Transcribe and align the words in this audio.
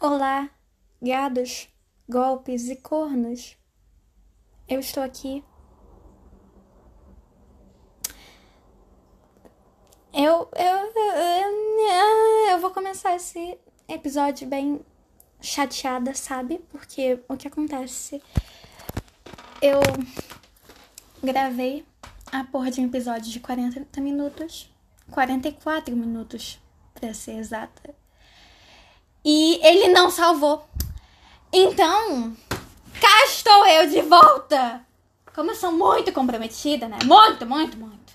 Olá, 0.00 0.48
gados, 1.02 1.68
golpes 2.08 2.68
e 2.68 2.76
cornos. 2.76 3.56
Eu 4.68 4.78
estou 4.78 5.02
aqui. 5.02 5.42
Eu, 10.12 10.48
eu, 10.54 10.92
eu, 12.48 12.60
vou 12.60 12.70
começar 12.70 13.16
esse 13.16 13.58
episódio 13.88 14.46
bem 14.46 14.86
chateada, 15.40 16.14
sabe? 16.14 16.60
Porque 16.70 17.18
o 17.28 17.36
que 17.36 17.48
acontece? 17.48 18.22
Eu 19.60 19.80
gravei 21.20 21.84
a 22.30 22.44
porra 22.44 22.70
de 22.70 22.80
um 22.80 22.86
episódio 22.86 23.32
de 23.32 23.40
40 23.40 24.00
minutos. 24.00 24.72
44 25.10 25.96
minutos, 25.96 26.60
pra 26.94 27.12
ser 27.12 27.32
exata. 27.32 27.92
E 29.24 29.60
ele 29.66 29.88
não 29.88 30.10
salvou. 30.10 30.68
Então, 31.52 32.36
cá 33.00 33.24
estou 33.24 33.66
eu 33.66 33.88
de 33.88 34.02
volta. 34.02 34.80
Como 35.34 35.50
eu 35.50 35.54
sou 35.54 35.72
muito 35.72 36.12
comprometida, 36.12 36.88
né? 36.88 36.98
Muito, 37.04 37.46
muito, 37.46 37.76
muito. 37.76 38.12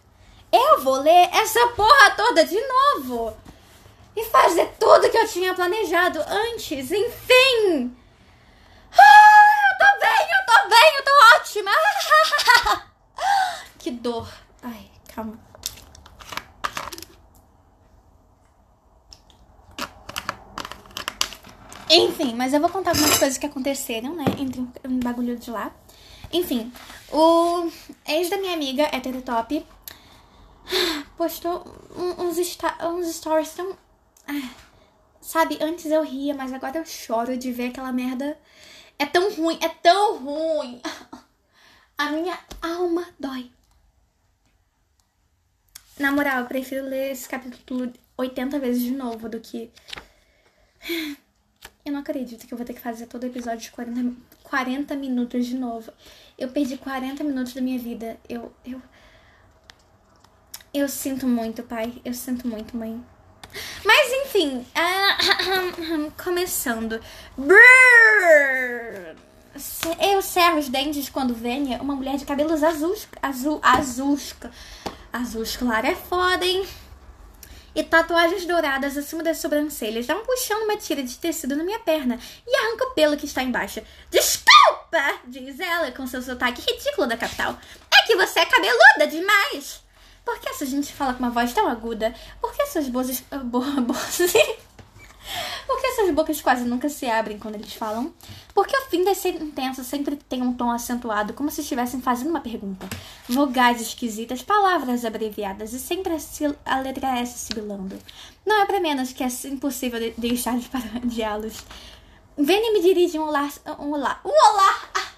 Eu 0.52 0.82
vou 0.82 0.96
ler 0.96 1.30
essa 1.32 1.68
porra 1.70 2.12
toda 2.12 2.46
de 2.46 2.60
novo. 2.60 3.36
E 4.16 4.24
fazer 4.26 4.76
tudo 4.80 5.10
que 5.10 5.18
eu 5.18 5.28
tinha 5.28 5.54
planejado 5.54 6.20
antes. 6.28 6.92
Enfim. 6.92 7.96
Ah, 8.96 9.72
eu 9.72 9.78
tô 9.80 10.00
bem, 10.00 10.28
eu 10.30 10.46
tô 10.46 10.70
bem, 10.70 10.96
eu 10.96 11.04
tô 11.04 11.12
ótima. 11.40 11.72
que 13.80 13.90
dor. 13.90 14.28
Ai, 14.62 14.92
calma. 15.14 15.53
Enfim, 21.96 22.34
mas 22.34 22.54
eu 22.54 22.60
vou 22.60 22.72
contar 22.72 22.90
algumas 22.90 23.20
coisas 23.20 23.38
que 23.38 23.46
aconteceram, 23.46 24.16
né? 24.16 24.26
Entre 24.40 24.60
um 24.84 25.00
bagulho 25.00 25.38
de 25.38 25.52
lá. 25.52 25.72
Enfim, 26.32 26.74
o 27.12 27.70
ex 28.08 28.32
da 28.32 28.38
minha 28.38 28.54
amiga, 28.54 28.90
Heterotop, 28.92 29.64
postou 31.16 31.64
uns, 31.96 32.38
uns 32.82 33.16
stories 33.16 33.54
tão. 33.54 33.78
Ah, 34.28 34.50
sabe, 35.22 35.60
antes 35.62 35.86
eu 35.86 36.02
ria, 36.02 36.34
mas 36.34 36.52
agora 36.52 36.80
eu 36.80 36.86
choro 36.86 37.38
de 37.38 37.52
ver 37.52 37.68
aquela 37.68 37.92
merda. 37.92 38.40
É 38.98 39.06
tão 39.06 39.32
ruim, 39.32 39.60
é 39.62 39.70
tão 39.70 40.18
ruim. 40.18 40.82
A 41.96 42.10
minha 42.10 42.40
alma 42.60 43.08
dói. 43.20 43.52
Na 46.00 46.12
moral, 46.12 46.40
eu 46.40 46.48
prefiro 46.48 46.86
ler 46.86 47.12
esse 47.12 47.30
capítulo 47.30 47.94
80 48.18 48.58
vezes 48.58 48.82
de 48.82 48.92
novo 48.92 49.30
do 49.30 49.40
que. 49.40 49.72
Eu 51.86 51.92
não 51.92 52.00
acredito 52.00 52.48
que 52.48 52.54
eu 52.54 52.58
vou 52.58 52.66
ter 52.66 52.74
que 52.74 52.80
fazer 52.80 53.08
todo 53.08 53.24
o 53.24 53.26
episódio 53.26 53.60
de 53.60 53.72
40, 53.72 54.16
40 54.42 54.96
minutos 54.96 55.46
de 55.46 55.56
novo. 55.56 55.92
Eu 56.38 56.48
perdi 56.50 56.78
40 56.78 57.24
minutos 57.26 57.54
da 57.54 57.62
minha 57.62 57.78
vida. 57.78 58.18
Eu. 58.28 58.54
Eu. 58.66 58.82
Eu 60.74 60.88
sinto 60.88 61.28
muito, 61.28 61.62
pai. 61.62 61.94
Eu 62.06 62.14
sinto 62.14 62.48
muito, 62.48 62.78
mãe. 62.78 63.04
Mas 63.84 64.12
enfim. 64.26 64.66
Uh, 64.76 66.12
começando. 66.24 67.02
Brrr. 67.38 69.18
Eu 70.00 70.22
cerro 70.22 70.60
os 70.60 70.70
dentes 70.70 71.10
quando 71.10 71.36
venha 71.36 71.82
uma 71.82 71.96
mulher 71.96 72.16
de 72.16 72.26
cabelos 72.26 72.64
azuis. 72.64 73.08
Azul. 73.22 73.60
Azuis. 73.62 74.34
Azuis, 75.12 75.58
claro, 75.58 75.86
é 75.86 75.96
foda, 75.96 76.46
hein? 76.46 76.66
E 77.76 77.84
tatuagens 77.84 78.46
douradas 78.46 78.98
acima 78.98 79.24
das 79.24 79.38
sobrancelhas. 79.38 80.06
Dá 80.06 80.16
um 80.16 80.26
puxão 80.26 80.60
numa 80.62 80.78
tira 80.78 81.04
de 81.04 81.18
tecido 81.18 81.56
na 81.56 81.64
minha 81.64 81.80
perna 81.80 82.20
e 82.46 82.56
arranca 82.56 82.86
o 82.86 82.92
pelo 82.92 83.18
que 83.18 83.26
está 83.26 83.44
embaixo. 83.44 83.82
Desculpa, 84.10 85.20
diz 85.26 85.60
ela 85.60 85.92
com 85.92 86.06
seu 86.08 86.22
sotaque 86.22 86.62
ridículo 86.62 87.08
da 87.08 87.18
capital. 87.18 87.58
É 87.94 88.06
que 88.06 88.16
você 88.16 88.40
é 88.40 88.46
cabeluda 88.46 89.08
demais. 89.10 89.82
Por 90.24 90.40
que 90.40 90.50
essa 90.50 90.66
gente 90.66 90.94
fala 90.94 91.14
com 91.14 91.20
uma 91.20 91.30
voz 91.30 91.54
tão 91.54 91.68
aguda? 91.68 92.14
Por 92.40 92.54
que 92.54 92.62
essas 92.62 92.88
bozes... 92.88 93.24
Bo, 93.44 93.62
Porque 95.66 95.88
essas 95.88 96.14
bocas 96.14 96.42
quase 96.42 96.64
nunca 96.66 96.90
se 96.90 97.06
abrem 97.06 97.40
quando 97.40 97.56
eles 97.56 97.74
falam? 97.74 98.14
Porque 98.54 98.76
o 98.76 98.86
fim 98.90 99.04
das 99.04 99.18
sentenças 99.18 99.88
sempre 99.88 100.16
tem 100.16 100.42
um 100.42 100.54
tom 100.54 100.72
acentuado, 100.72 101.34
como 101.34 101.50
se 101.50 101.62
estivessem 101.62 102.02
fazendo 102.02 102.30
uma 102.30 102.42
pergunta. 102.42 102.88
Vogais 103.28 103.82
esquisitas, 103.82 104.42
palavras 104.42 105.06
abreviadas 105.06 105.74
e 105.74 105.80
sempre 105.80 106.16
a 106.66 106.80
letra 106.80 107.20
S 107.20 107.40
sibilando. 107.40 107.98
Não 108.46 108.62
é 108.62 108.66
para 108.66 108.80
menos 108.80 109.14
que 109.14 109.24
é 109.24 109.28
impossível 109.46 110.00
de 110.00 110.12
deixar 110.18 110.58
de 110.58 110.68
parodiá-los. 110.70 111.64
Vênia 112.38 112.74
me 112.74 112.82
dirige 112.82 113.18
um 113.18 113.28
olá. 113.28 113.50
Um 113.80 113.92
olá. 113.92 114.20
Um 114.26 114.30
olá! 114.30 114.80
Ah! 114.96 115.12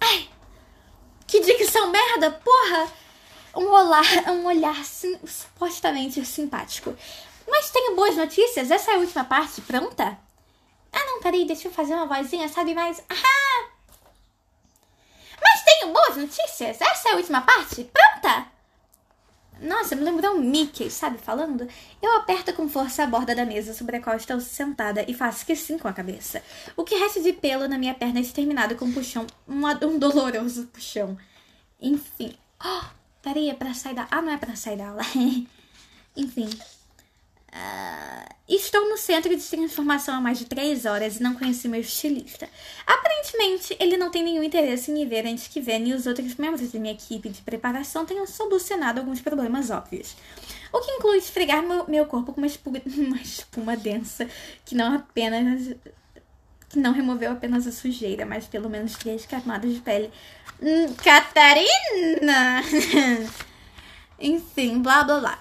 Ai! 0.00 0.28
Que 1.26 1.40
dicção 1.40 1.90
merda, 1.90 2.30
porra! 2.30 2.88
Um 3.56 3.66
olá, 3.66 4.02
um 4.28 4.46
olhar 4.46 4.84
sim, 4.84 5.18
supostamente 5.26 6.24
simpático. 6.24 6.94
Mas 7.48 7.70
tenho 7.70 7.96
boas 7.96 8.16
notícias. 8.16 8.70
Essa 8.70 8.92
é 8.92 8.94
a 8.94 8.98
última 8.98 9.24
parte. 9.24 9.60
Pronta? 9.62 10.18
Ah, 10.92 11.04
não, 11.06 11.20
peraí. 11.20 11.46
Deixa 11.46 11.68
eu 11.68 11.72
fazer 11.72 11.94
uma 11.94 12.06
vozinha, 12.06 12.48
sabe? 12.48 12.74
Mais... 12.74 13.02
Ah! 13.08 13.70
Mas 15.40 15.64
tenho 15.64 15.92
boas 15.92 16.16
notícias. 16.16 16.80
Essa 16.80 17.08
é 17.08 17.12
a 17.12 17.16
última 17.16 17.40
parte. 17.40 17.84
Pronta? 17.84 18.46
Nossa, 19.60 19.96
me 19.96 20.02
lembrou 20.02 20.36
um 20.36 20.40
Mickey, 20.40 20.90
sabe? 20.90 21.18
Falando. 21.18 21.66
Eu 22.00 22.16
aperto 22.16 22.52
com 22.52 22.68
força 22.68 23.02
a 23.02 23.06
borda 23.06 23.34
da 23.34 23.44
mesa 23.44 23.74
sobre 23.74 23.96
a 23.96 24.00
qual 24.00 24.16
estou 24.16 24.40
sentada 24.40 25.04
e 25.08 25.14
faço 25.14 25.44
que 25.44 25.56
sim 25.56 25.78
com 25.78 25.88
a 25.88 25.92
cabeça. 25.92 26.42
O 26.76 26.84
que 26.84 26.94
resta 26.94 27.20
de 27.20 27.32
pelo 27.32 27.66
na 27.66 27.76
minha 27.76 27.94
perna 27.94 28.18
é 28.18 28.22
exterminado 28.22 28.76
com 28.76 28.84
um 28.84 28.92
puxão. 28.92 29.26
Um, 29.48 29.66
um 29.86 29.98
doloroso 29.98 30.66
puxão. 30.66 31.18
Enfim. 31.80 32.36
Oh, 32.64 32.84
peraí, 33.20 33.50
é 33.50 33.54
pra 33.54 33.74
sair 33.74 33.94
da. 33.94 34.06
Ah, 34.10 34.22
não 34.22 34.32
é 34.32 34.38
pra 34.38 34.54
sair 34.54 34.76
da 34.76 34.88
aula. 34.88 35.02
Enfim. 36.16 36.50
Uh, 37.52 38.34
estou 38.48 38.88
no 38.88 38.96
centro 38.96 39.34
de 39.34 39.42
transformação 39.42 40.14
há 40.14 40.20
mais 40.20 40.38
de 40.38 40.44
três 40.44 40.84
horas 40.84 41.16
e 41.16 41.22
não 41.22 41.34
conheci 41.34 41.68
meu 41.68 41.80
estilista. 41.80 42.48
Aparentemente, 42.86 43.76
ele 43.80 43.96
não 43.96 44.10
tem 44.10 44.22
nenhum 44.22 44.42
interesse 44.42 44.90
em 44.90 44.94
me 44.94 45.06
ver 45.06 45.26
antes 45.26 45.48
que 45.48 45.60
Ven 45.60 45.88
e 45.88 45.94
os 45.94 46.06
outros 46.06 46.34
membros 46.36 46.70
da 46.70 46.78
minha 46.78 46.92
equipe 46.92 47.28
de 47.28 47.40
preparação 47.42 48.04
tenham 48.04 48.26
solucionado 48.26 49.00
alguns 49.00 49.20
problemas 49.20 49.70
óbvios. 49.70 50.14
O 50.72 50.80
que 50.80 50.90
inclui 50.92 51.18
esfregar 51.18 51.62
meu, 51.62 51.86
meu 51.88 52.06
corpo 52.06 52.32
com 52.32 52.40
uma 52.40 52.46
espuma, 52.46 52.80
uma 52.96 53.20
espuma 53.20 53.76
densa 53.76 54.28
que 54.64 54.74
não 54.74 54.94
apenas 54.94 55.74
que 56.68 56.78
não 56.78 56.92
removeu 56.92 57.32
apenas 57.32 57.66
a 57.66 57.72
sujeira, 57.72 58.26
mas 58.26 58.46
pelo 58.46 58.68
menos 58.68 58.94
três 58.94 59.24
camadas 59.24 59.72
de 59.72 59.80
pele. 59.80 60.10
Hum, 60.60 60.92
Catarina! 61.02 62.62
Enfim, 64.20 64.82
blá 64.82 65.02
blá 65.02 65.20
blá. 65.20 65.38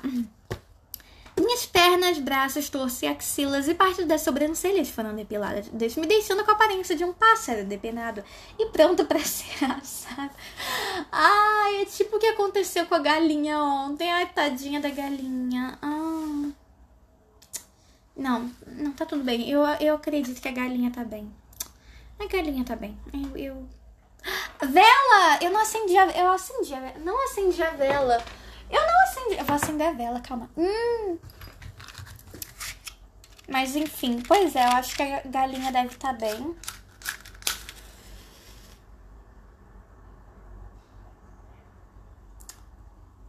Minhas 1.39 1.67
pernas, 1.67 2.17
braços, 2.17 2.67
torso 2.67 3.05
e 3.05 3.07
axilas 3.07 3.67
e 3.67 3.75
parte 3.75 4.03
das 4.05 4.21
sobrancelhas 4.21 4.89
foram 4.89 5.15
depiladas, 5.15 5.67
me 5.69 6.07
deixando 6.07 6.43
com 6.43 6.49
a 6.49 6.55
aparência 6.55 6.95
de 6.95 7.03
um 7.03 7.13
pássaro 7.13 7.63
depenado 7.63 8.23
e 8.57 8.65
pronto 8.67 9.05
para 9.05 9.19
ser 9.23 9.63
assado. 9.65 10.31
Ai, 11.11 11.83
é 11.83 11.85
tipo 11.85 12.15
o 12.15 12.19
que 12.19 12.25
aconteceu 12.25 12.87
com 12.87 12.95
a 12.95 12.99
galinha 12.99 13.61
ontem. 13.61 14.11
Ai, 14.11 14.25
tadinha 14.33 14.81
da 14.81 14.89
galinha. 14.89 15.77
Ah. 15.79 16.49
Não, 18.15 18.51
não 18.65 18.91
tá 18.93 19.05
tudo 19.05 19.23
bem. 19.23 19.47
Eu, 19.47 19.61
eu 19.79 19.95
acredito 19.95 20.41
que 20.41 20.47
a 20.47 20.51
galinha 20.51 20.89
tá 20.89 21.03
bem. 21.03 21.31
A 22.19 22.25
galinha 22.25 22.65
tá 22.65 22.75
bem. 22.75 22.97
Eu, 23.13 23.37
eu... 23.37 23.69
Vela! 24.67 25.37
Eu 25.39 25.51
não 25.51 25.61
acendi 25.61 25.95
a... 25.95 26.07
Eu 26.17 26.31
acendi 26.31 26.73
a... 26.73 26.97
Não 26.97 27.25
acendi 27.25 27.61
a 27.61 27.69
vela. 27.69 28.23
Eu 28.69 28.81
não 28.81 29.03
acendi. 29.03 29.35
Eu 29.37 29.45
vou 29.45 29.55
acender 29.55 29.87
a 29.87 29.93
vela, 29.93 30.19
calma. 30.21 30.49
Hum. 30.57 31.17
Mas 33.47 33.75
enfim, 33.75 34.21
pois 34.21 34.55
é, 34.55 34.65
eu 34.65 34.71
acho 34.73 34.95
que 34.95 35.01
a 35.01 35.21
galinha 35.21 35.71
deve 35.71 35.93
estar 35.93 36.13
tá 36.13 36.19
bem. 36.19 36.55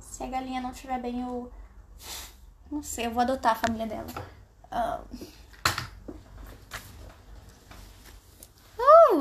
Se 0.01 0.25
a 0.25 0.27
galinha 0.27 0.61
não 0.61 0.73
estiver 0.73 1.01
bem, 1.01 1.21
eu. 1.21 1.53
Não 2.71 2.83
sei, 2.83 3.07
eu 3.07 3.11
vou 3.13 3.23
adotar 3.23 3.53
a 3.53 3.55
família 3.55 3.87
dela. 3.87 4.07
Uh, 4.73 5.29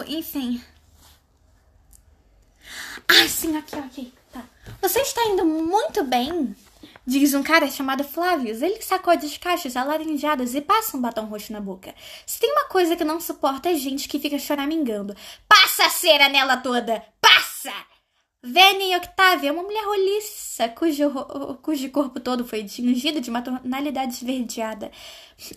enfim. 0.07 0.63
Ah, 3.07 3.27
sim, 3.27 3.55
aqui, 3.57 3.75
aqui. 3.75 4.13
Tá. 4.31 4.43
Você 4.81 4.99
está 5.01 5.23
indo 5.25 5.45
muito 5.45 6.03
bem, 6.03 6.55
diz 7.05 7.33
um 7.33 7.43
cara 7.43 7.69
chamado 7.69 8.03
Flávio. 8.03 8.53
Ele 8.53 8.81
sacode 8.81 9.25
as 9.25 9.37
caixas 9.37 9.75
alaranjadas 9.75 10.53
e 10.55 10.61
passa 10.61 10.97
um 10.97 11.01
batom 11.01 11.25
roxo 11.25 11.53
na 11.53 11.61
boca. 11.61 11.93
Se 12.25 12.39
tem 12.39 12.51
uma 12.51 12.65
coisa 12.65 12.95
que 12.95 13.03
não 13.03 13.19
suporta 13.19 13.69
é 13.69 13.75
gente 13.75 14.07
que 14.07 14.19
fica 14.19 14.37
choramingando. 14.37 15.15
Passa 15.47 15.85
a 15.85 15.89
cera 15.89 16.29
nela 16.29 16.57
toda! 16.57 17.03
Passa! 17.21 17.73
Vênia 18.49 18.95
e 18.95 18.97
Octavia 18.97 19.49
é 19.49 19.51
uma 19.51 19.61
mulher 19.63 19.83
roliça, 19.83 20.69
cujo, 20.69 21.11
cujo 21.61 21.91
corpo 21.91 22.17
todo 22.17 22.45
foi 22.45 22.63
tingido 22.63 23.19
de 23.19 23.29
uma 23.29 23.41
tonalidade 23.41 24.13
esverdeada. 24.13 24.89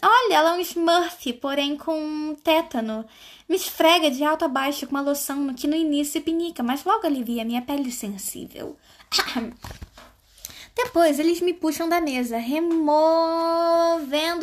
Olha, 0.03 0.35
ela 0.35 0.51
é 0.51 0.59
um 0.59 0.61
Smurf, 0.61 1.33
porém 1.35 1.77
com 1.77 2.35
tétano. 2.43 3.07
Me 3.49 3.55
esfrega 3.55 4.11
de 4.11 4.25
alto 4.25 4.45
a 4.45 4.49
baixo 4.49 4.89
com 4.89 4.97
uma 4.97 5.03
loção 5.03 5.55
que 5.55 5.69
no 5.69 5.77
início 5.77 6.21
pinica, 6.21 6.65
mas 6.65 6.85
logo 6.85 7.07
alivia 7.07 7.45
minha 7.45 7.63
pele 7.63 7.93
sensível. 7.93 8.77
Depois 10.75 11.21
eles 11.21 11.41
me 11.41 11.55
puxam 11.55 11.89
da 11.89 12.01
mesa, 12.01 12.39
removendo 12.39 12.87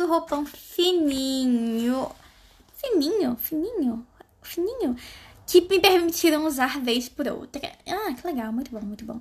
o 0.04 0.08
roupão 0.08 0.46
fininho. 0.46 2.10
Fininho? 2.78 3.36
Fininho? 3.36 4.06
Fininho? 4.40 4.96
Que 5.48 5.60
me 5.62 5.80
permitiram 5.80 6.46
usar 6.46 6.78
vez 6.78 7.08
por 7.08 7.26
outra. 7.26 7.72
Ah, 7.88 8.14
que 8.14 8.24
legal, 8.24 8.52
muito 8.52 8.70
bom, 8.70 8.80
muito 8.80 9.04
bom. 9.04 9.20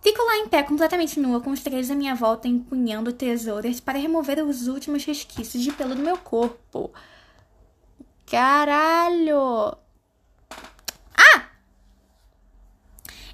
Fico 0.00 0.22
lá 0.22 0.36
em 0.36 0.48
pé, 0.48 0.62
completamente 0.62 1.18
nua, 1.18 1.40
com 1.40 1.50
os 1.50 1.60
três 1.60 1.90
à 1.90 1.94
minha 1.96 2.14
volta, 2.14 2.46
empunhando 2.46 3.12
tesouras 3.12 3.80
para 3.80 3.98
remover 3.98 4.44
os 4.44 4.68
últimos 4.68 5.04
resquícios 5.04 5.64
de 5.64 5.72
pelo 5.72 5.96
do 5.96 6.02
meu 6.02 6.16
corpo. 6.16 6.92
Caralho! 8.26 9.76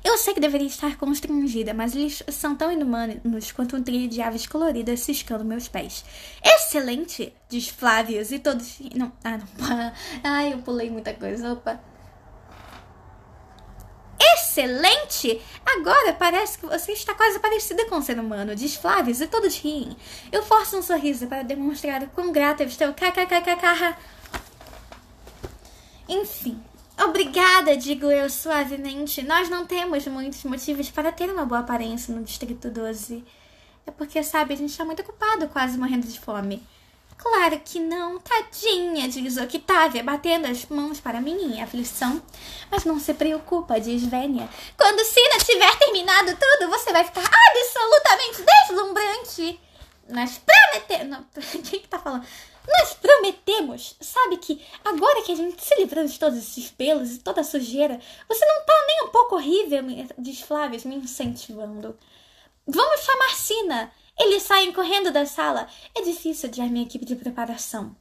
Eu 0.06 0.16
sei 0.16 0.32
que 0.32 0.38
deveria 0.38 0.68
estar 0.68 0.96
constrangida, 0.96 1.74
mas 1.74 1.92
eles 1.92 2.22
são 2.28 2.54
tão 2.54 2.70
inumanos 2.70 3.50
quanto 3.50 3.76
um 3.76 3.82
trilho 3.82 4.08
de 4.08 4.22
aves 4.22 4.46
coloridas 4.46 5.00
ciscando 5.00 5.44
meus 5.44 5.66
pés. 5.66 6.04
Excelente! 6.44 7.32
Diz 7.48 7.66
Flávios 7.66 8.30
e 8.30 8.38
todos. 8.38 8.78
Não, 8.94 9.10
ah, 9.24 9.36
não. 9.36 9.46
Ai, 10.22 10.52
eu 10.52 10.58
pulei 10.58 10.90
muita 10.90 11.12
coisa. 11.12 11.54
Opa. 11.54 11.80
Excelente! 14.56 15.42
Agora 15.66 16.14
parece 16.14 16.58
que 16.58 16.64
você 16.64 16.92
está 16.92 17.12
quase 17.12 17.38
parecida 17.38 17.84
com 17.86 17.96
um 17.96 18.02
ser 18.02 18.18
humano, 18.18 18.56
diz 18.56 18.74
Flávios 18.74 19.20
e 19.20 19.26
todos 19.26 19.54
riem. 19.58 19.94
Eu 20.32 20.42
forço 20.42 20.78
um 20.78 20.82
sorriso 20.82 21.26
para 21.26 21.42
demonstrar 21.42 22.02
o 22.02 22.08
quão 22.08 22.32
grata 22.32 22.62
eu 22.62 22.66
estou. 22.66 22.88
KKKKK. 22.94 23.96
Enfim, 26.08 26.58
Obrigada, 27.04 27.76
digo 27.76 28.10
eu 28.10 28.30
suavemente. 28.30 29.22
Nós 29.22 29.50
não 29.50 29.66
temos 29.66 30.06
muitos 30.06 30.42
motivos 30.44 30.88
para 30.88 31.12
ter 31.12 31.30
uma 31.30 31.44
boa 31.44 31.60
aparência 31.60 32.14
no 32.14 32.24
Distrito 32.24 32.70
12. 32.70 33.22
É 33.86 33.90
porque, 33.90 34.22
sabe, 34.22 34.54
a 34.54 34.56
gente 34.56 34.70
está 34.70 34.82
muito 34.82 35.02
ocupado, 35.02 35.46
quase 35.48 35.76
morrendo 35.76 36.06
de 36.06 36.18
fome. 36.18 36.66
Claro 37.18 37.60
que 37.64 37.80
não, 37.80 38.18
tadinha, 38.20 39.08
diz 39.08 39.36
Octavia, 39.36 40.02
batendo 40.02 40.46
as 40.46 40.66
mãos 40.66 41.00
para 41.00 41.20
mim 41.20 41.34
em 41.34 41.62
aflição. 41.62 42.22
Mas 42.70 42.84
não 42.84 43.00
se 43.00 43.14
preocupa, 43.14 43.80
diz 43.80 44.04
Vênia. 44.04 44.48
Quando 44.76 45.04
Sina 45.04 45.38
tiver 45.38 45.76
terminado 45.78 46.36
tudo, 46.36 46.70
você 46.70 46.92
vai 46.92 47.04
ficar 47.04 47.28
absolutamente 47.50 48.42
deslumbrante. 48.42 49.60
Nós 50.08 50.38
prometemos. 50.38 51.18
Quem 51.68 51.80
que 51.80 51.88
tá 51.88 51.98
falando? 51.98 52.26
Nós 52.68 52.94
prometemos, 52.94 53.96
sabe 54.00 54.38
que 54.38 54.64
agora 54.84 55.22
que 55.22 55.32
a 55.32 55.36
gente 55.36 55.62
se 55.64 55.74
livrou 55.76 56.04
de 56.04 56.18
todos 56.18 56.36
esses 56.36 56.68
pelos 56.70 57.12
e 57.12 57.18
toda 57.18 57.40
a 57.40 57.44
sujeira, 57.44 58.00
você 58.28 58.44
não 58.44 58.64
tá 58.64 58.84
nem 58.88 59.04
um 59.04 59.08
pouco 59.08 59.36
horrível, 59.36 59.82
diz 60.18 60.40
Flávia, 60.40 60.80
me 60.84 60.96
incentivando. 60.96 61.96
Vamos 62.66 63.00
chamar 63.02 63.30
Sina. 63.36 63.92
Eles 64.18 64.42
saem 64.42 64.72
correndo 64.72 65.12
da 65.12 65.26
sala. 65.26 65.68
É 65.94 66.02
difícil 66.02 66.48
odiar 66.48 66.70
minha 66.70 66.84
equipe 66.84 67.04
de 67.04 67.16
preparação. 67.16 67.94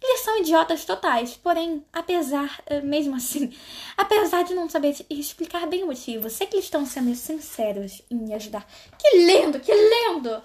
Eles 0.00 0.20
são 0.20 0.38
idiotas 0.38 0.84
totais, 0.84 1.36
porém, 1.36 1.84
apesar, 1.92 2.62
eh, 2.66 2.80
mesmo 2.80 3.16
assim, 3.16 3.52
apesar 3.98 4.44
de 4.44 4.54
não 4.54 4.68
saber 4.68 4.94
explicar 5.10 5.66
bem 5.66 5.82
o 5.82 5.86
motivo, 5.86 6.30
sei 6.30 6.46
que 6.46 6.54
eles 6.54 6.66
estão 6.66 6.86
sendo 6.86 7.12
sinceros 7.16 8.00
em 8.08 8.14
me 8.14 8.32
ajudar. 8.32 8.64
Que 8.96 9.18
lindo, 9.18 9.58
que 9.58 9.72
lindo! 9.72 10.30
O 10.36 10.42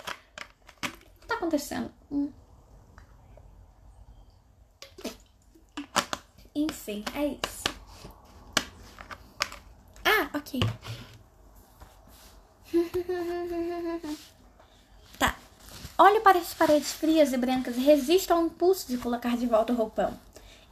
que 1.21 1.27
tá 1.27 1.35
acontecendo? 1.35 1.93
Hum. 2.11 2.31
Enfim, 6.55 7.05
é 7.15 7.27
isso. 7.27 7.63
Ah, 10.03 10.29
ok. 10.33 10.59
Olho 15.97 16.21
para 16.21 16.39
as 16.39 16.53
paredes 16.53 16.91
frias 16.91 17.33
e 17.33 17.37
brancas 17.37 17.77
e 17.77 17.79
resisto 17.79 18.31
ao 18.31 18.43
impulso 18.43 18.87
de 18.87 18.97
colocar 18.97 19.37
de 19.37 19.45
volta 19.45 19.73
o 19.73 19.75
roupão. 19.75 20.17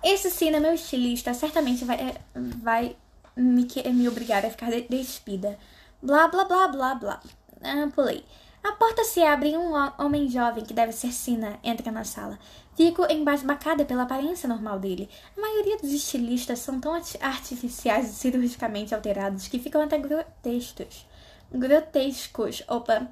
Esse 0.03 0.31
sim, 0.31 0.49
meu 0.51 0.73
estilista, 0.73 1.31
certamente 1.33 1.85
vai, 1.85 1.97
é, 1.97 2.15
vai 2.33 2.95
me, 3.35 3.67
me 3.93 4.07
obrigar 4.07 4.43
a 4.43 4.49
ficar 4.49 4.71
despida. 4.89 5.59
Blá, 6.01 6.27
blá, 6.27 6.45
blá, 6.45 6.67
blá, 6.67 6.95
blá. 6.95 7.21
Ah, 7.63 7.87
pulei. 7.93 8.25
A 8.63 8.71
porta 8.73 9.03
se 9.03 9.21
abre 9.21 9.51
e 9.51 9.57
um 9.57 9.73
homem 9.99 10.27
jovem, 10.27 10.63
que 10.63 10.73
deve 10.73 10.91
ser 10.91 11.11
Sina, 11.11 11.59
entra 11.63 11.91
na 11.91 12.03
sala. 12.03 12.39
Fico 12.75 13.05
embasbacada 13.05 13.85
pela 13.85 14.03
aparência 14.03 14.49
normal 14.49 14.79
dele. 14.79 15.09
A 15.37 15.41
maioria 15.41 15.77
dos 15.77 15.91
estilistas 15.91 16.59
são 16.59 16.79
tão 16.79 16.93
artificiais 16.93 18.09
e 18.09 18.13
cirurgicamente 18.13 18.93
alterados 18.95 19.47
que 19.47 19.59
ficam 19.59 19.81
até 19.81 19.99
grotescos. 19.99 21.05
Grotescos. 21.51 22.63
Opa, 22.67 23.07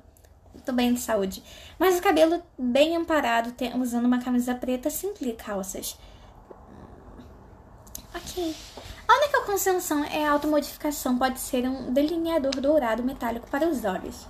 tô 0.61 0.71
bem 0.71 0.94
de 0.94 1.00
saúde. 1.00 1.44
Mas 1.77 1.97
o 1.97 2.01
cabelo 2.01 2.41
bem 2.57 2.95
amparado, 2.95 3.53
usando 3.79 4.06
uma 4.06 4.21
camisa 4.21 4.53
preta 4.56 4.89
simples 4.89 5.29
e 5.29 5.33
calças. 5.33 5.97
Ok. 8.15 8.56
A 9.07 9.13
única 9.17 9.41
concessão 9.41 10.03
é 10.03 10.25
a 10.25 10.31
automodificação. 10.31 11.17
Pode 11.17 11.39
ser 11.39 11.67
um 11.67 11.94
delineador 11.94 12.59
dourado 12.59 13.03
metálico 13.03 13.50
para 13.50 13.67
os 13.67 13.83
olhos. 13.85 14.27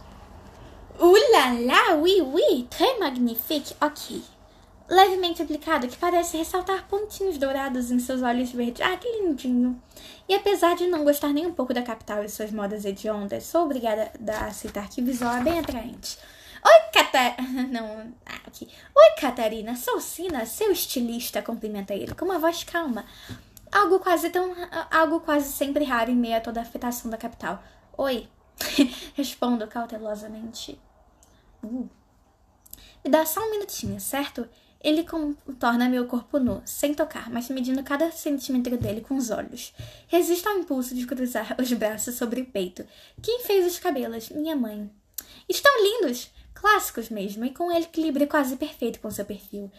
Là, 1.66 1.96
oui, 1.96 2.22
oui, 2.22 2.68
très 2.70 3.00
magnifique. 3.00 3.76
Ok. 3.82 4.22
Levemente 4.90 5.44
aplicado, 5.44 5.88
que 5.88 5.98
parece 5.98 6.38
ressaltar 6.38 6.88
pontinhos 6.88 7.38
dourados 7.38 7.92
em 7.92 8.00
seus 8.00 8.24
olhos 8.24 8.52
verdes. 8.52 8.82
Ah, 8.82 8.98
que 8.98 9.08
lindinho. 9.22 9.80
E 10.28 10.34
apesar 10.34 10.76
de 10.76 10.88
não 10.88 11.04
gostar 11.04 11.30
nem 11.30 11.46
um 11.46 11.54
pouco 11.54 11.76
da 11.76 11.84
capital 11.84 12.24
e 12.24 12.30
suas 12.30 12.52
modas 12.52 12.86
hediondas, 12.86 13.44
sou 13.44 13.66
obrigada 13.66 14.12
a 14.28 14.46
aceitar 14.46 14.90
que 14.90 15.00
o 15.00 15.06
visual 15.06 15.36
é 15.36 15.44
bem 15.44 15.60
atraente. 15.60 16.18
Oi, 16.66 16.92
Catarina. 16.92 17.68
Não, 17.72 18.14
aqui. 18.26 18.68
Oi, 18.96 19.22
Catarina. 19.22 19.76
Sou 19.76 20.02
Sina, 20.02 20.46
seu 20.48 20.72
estilista, 20.72 21.42
cumprimenta 21.42 21.94
ele, 21.94 22.16
com 22.16 22.26
uma 22.26 22.40
voz 22.40 22.64
calma. 22.64 23.06
Algo 23.72 24.00
quase 24.00 24.32
tão. 24.32 24.56
algo 24.90 25.20
quase 25.20 25.52
sempre 25.54 25.84
raro 25.84 26.10
em 26.10 26.16
meio 26.16 26.38
a 26.38 26.42
toda 26.42 26.60
a 26.60 26.64
afetação 26.64 27.12
da 27.12 27.18
capital. 27.18 27.64
Oi. 27.96 28.28
Respondo 29.14 29.68
cautelosamente. 29.68 30.82
Uh. 31.64 31.88
Me 33.04 33.12
dá 33.12 33.26
só 33.26 33.40
um 33.40 33.52
minutinho, 33.52 34.00
certo? 34.00 34.50
Ele 34.82 35.04
contorna 35.04 35.90
meu 35.90 36.08
corpo 36.08 36.40
nu, 36.40 36.62
sem 36.66 36.94
tocar, 36.94 37.30
mas 37.30 37.50
medindo 37.50 37.84
cada 37.84 38.12
centímetro 38.12 38.78
dele 38.78 39.02
com 39.02 39.16
os 39.16 39.30
olhos. 39.30 39.74
Resisto 40.08 40.48
ao 40.48 40.58
impulso 40.58 40.96
de 40.96 41.06
cruzar 41.06 41.56
os 41.60 41.72
braços 41.74 42.16
sobre 42.16 42.42
o 42.42 42.46
peito. 42.46 42.86
Quem 43.22 43.44
fez 43.44 43.66
os 43.66 43.80
cabelos? 43.80 44.30
Minha 44.30 44.56
mãe. 44.56 44.90
Estão 45.48 45.72
lindos! 45.84 46.30
Clássicos 46.54 47.10
mesmo, 47.10 47.46
e 47.46 47.52
com 47.52 47.68
um 47.68 47.78
equilíbrio 47.78 48.28
quase 48.28 48.58
perfeito 48.58 49.00
com 49.00 49.10
seu 49.10 49.24
perfil. 49.24 49.72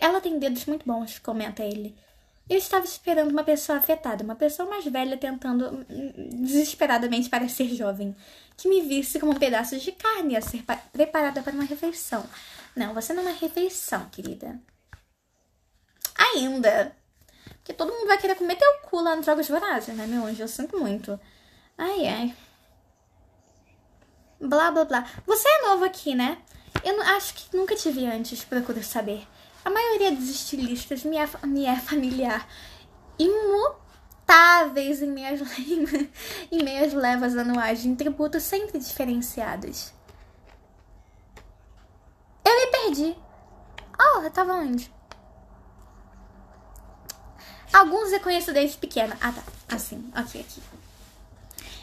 Ela 0.00 0.20
tem 0.20 0.38
dedos 0.38 0.66
muito 0.66 0.86
bons, 0.86 1.18
comenta 1.18 1.64
ele. 1.64 1.96
Eu 2.48 2.56
estava 2.56 2.84
esperando 2.84 3.30
uma 3.30 3.44
pessoa 3.44 3.78
afetada, 3.78 4.24
uma 4.24 4.34
pessoa 4.34 4.68
mais 4.68 4.84
velha 4.84 5.18
tentando 5.18 5.86
hum, 5.90 6.42
desesperadamente 6.42 7.28
parecer 7.28 7.68
jovem, 7.74 8.16
que 8.56 8.68
me 8.68 8.80
visse 8.80 9.20
como 9.20 9.32
um 9.32 9.38
pedaço 9.38 9.76
de 9.78 9.92
carne 9.92 10.34
a 10.36 10.40
ser 10.40 10.64
preparada 10.90 11.42
para 11.42 11.52
uma 11.52 11.64
refeição. 11.64 12.24
Não, 12.74 12.94
você 12.94 13.12
não 13.12 13.22
é 13.22 13.26
uma 13.26 13.38
refeição, 13.38 14.08
querida. 14.10 14.58
Ainda. 16.16 16.96
Porque 17.58 17.74
todo 17.74 17.92
mundo 17.92 18.06
vai 18.06 18.18
querer 18.18 18.34
comer 18.34 18.56
teu 18.56 18.72
cu 18.88 19.00
lá 19.00 19.14
no 19.14 19.22
Jogos 19.22 19.48
Vorazes, 19.48 19.94
né, 19.94 20.06
meu 20.06 20.24
anjo? 20.24 20.42
Eu 20.42 20.48
sinto 20.48 20.78
muito. 20.78 21.20
Ai, 21.76 22.06
ai. 22.06 22.36
Blá, 24.40 24.70
blá, 24.70 24.84
blá. 24.84 25.06
Você 25.26 25.46
é 25.48 25.62
novo 25.68 25.84
aqui, 25.84 26.14
né? 26.14 26.38
Eu 26.84 26.96
não, 26.96 27.04
acho 27.16 27.34
que 27.34 27.56
nunca 27.56 27.76
tive 27.76 28.06
antes, 28.06 28.44
procuro 28.44 28.82
saber. 28.82 29.26
A 29.68 29.70
maioria 29.70 30.12
dos 30.12 30.30
estilistas 30.30 31.04
me 31.04 31.18
é, 31.18 31.28
me 31.46 31.66
é 31.66 31.76
familiar. 31.76 32.48
Imutáveis 33.18 35.02
em 35.02 35.10
meias, 35.10 35.42
em 36.50 36.64
meias 36.64 36.94
levas 36.94 37.36
anuais 37.36 37.82
de 37.82 37.94
tributos 37.94 38.44
sempre 38.44 38.78
diferenciados. 38.78 39.92
Eu 42.42 42.56
me 42.56 42.66
perdi. 42.68 43.14
Oh, 44.00 44.22
eu 44.22 44.30
tava 44.30 44.54
onde? 44.54 44.90
Alguns 47.70 48.10
eu 48.10 48.20
conheço 48.20 48.54
desde 48.54 48.78
pequena. 48.78 49.18
Ah, 49.20 49.32
tá. 49.32 49.42
Assim, 49.68 50.10
ok, 50.16 50.40
aqui. 50.40 50.62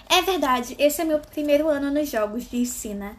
É 0.09 0.23
verdade, 0.23 0.75
esse 0.79 1.03
é 1.03 1.05
meu 1.05 1.19
primeiro 1.19 1.69
ano 1.69 1.91
nos 1.91 2.09
jogos 2.09 2.49
de 2.49 2.57
ensina. 2.57 3.15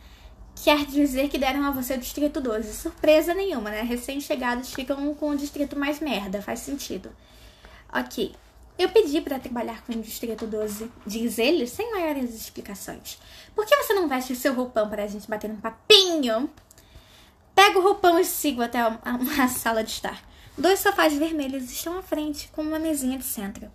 Quer 0.63 0.85
dizer 0.87 1.29
que 1.29 1.39
deram 1.39 1.65
a 1.65 1.71
você 1.71 1.95
o 1.95 1.99
Distrito 1.99 2.41
12. 2.41 2.73
Surpresa 2.73 3.35
nenhuma, 3.35 3.71
né? 3.71 3.83
Recém-chegados 3.83 4.73
ficam 4.73 5.15
com 5.15 5.31
o 5.31 5.37
distrito 5.37 5.79
mais 5.79 6.01
merda. 6.01 6.43
Faz 6.43 6.61
sentido. 6.61 7.11
Ok. 7.93 8.35
Eu 8.79 8.91
pedi 8.91 9.21
para 9.23 9.39
trabalhar 9.39 9.83
com 9.85 9.93
o 9.93 10.03
Distrito 10.03 10.47
12, 10.47 10.91
diz 11.07 11.39
ele, 11.39 11.67
sem 11.67 11.91
maiores 11.93 12.35
explicações. 12.35 13.19
Por 13.55 13.65
que 13.65 13.75
você 13.75 13.95
não 13.95 14.07
veste 14.07 14.35
o 14.35 14.37
seu 14.37 14.53
roupão 14.53 14.89
para 14.91 15.05
a 15.05 15.07
gente 15.07 15.29
bater 15.29 15.51
um 15.51 15.57
papinho? 15.57 16.51
Pego 17.55 17.79
o 17.79 17.83
roupão 17.83 18.19
e 18.19 18.25
sigo 18.25 18.61
até 18.61 18.79
a, 18.81 18.99
a, 19.03 19.15
a 19.45 19.49
sala 19.49 19.83
de 19.83 19.93
estar. 19.93 20.23
Dois 20.59 20.81
sofás 20.81 21.15
vermelhos 21.15 21.71
estão 21.71 21.99
à 21.99 22.03
frente, 22.03 22.49
com 22.49 22.61
uma 22.61 22.79
mesinha 22.79 23.17
de 23.17 23.25
centro. 23.25 23.71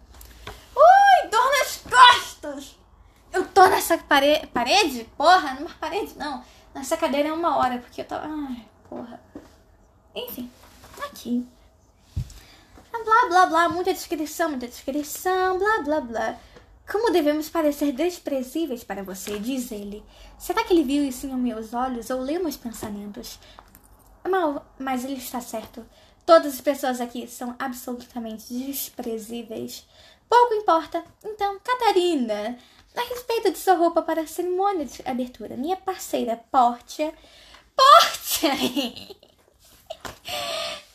Ui, 0.76 1.30
dor 1.30 1.52
nas 1.60 1.78
costas! 1.78 2.76
Eu 3.34 3.46
tô 3.48 3.66
nessa 3.68 3.98
pare 3.98 4.46
parede? 4.54 5.10
Porra, 5.18 5.56
numa 5.56 5.74
parede? 5.80 6.14
Não. 6.16 6.44
Nessa 6.74 6.98
cadeira 6.98 7.30
é 7.30 7.34
uma 7.34 7.58
hora, 7.58 7.80
porque 7.80 8.02
eu 8.02 8.06
tô. 8.06 8.16
Ai, 8.16 8.66
porra. 8.90 9.20
Enfim, 10.16 10.50
aqui. 11.06 11.48
Blá, 12.92 13.28
blá, 13.28 13.46
blá, 13.46 13.70
muita 13.70 13.94
descrição, 13.94 14.50
muita 14.50 14.68
descrição, 14.68 15.58
blá, 15.58 15.82
blá, 15.82 16.02
blá. 16.02 16.40
Como 16.90 17.12
devemos 17.12 17.50
parecer 17.50 17.94
desprezíveis 17.94 18.84
para 18.84 19.04
você, 19.04 19.40
diz 19.40 19.72
ele. 19.72 20.04
Será 20.38 20.64
que 20.64 20.74
ele 20.74 20.84
viu 20.84 21.04
isso 21.04 21.26
em 21.26 21.36
meus 21.36 21.74
olhos 21.74 22.10
ou 22.10 22.20
leu 22.20 22.44
meus 22.44 22.58
pensamentos? 22.58 23.40
Mal, 24.30 24.66
mas 24.78 25.06
ele 25.06 25.16
está 25.16 25.40
certo. 25.40 25.86
Todas 26.26 26.56
as 26.56 26.62
pessoas 26.62 27.00
aqui 27.02 27.28
são 27.28 27.56
absolutamente 27.58 28.54
desprezíveis. 28.54 29.88
Pouco 30.30 30.54
importa. 30.54 31.04
Então, 31.24 31.60
Catarina, 31.60 32.58
a 32.96 33.02
respeito 33.02 33.52
de 33.52 33.58
sua 33.58 33.76
roupa 33.76 34.02
para 34.02 34.22
a 34.22 34.28
cerimônia 34.28 34.86
de 34.86 35.02
abertura, 35.06 35.56
minha 35.56 35.78
parceira 35.78 36.38
Portia. 36.52 37.14
Portia! 37.76 38.52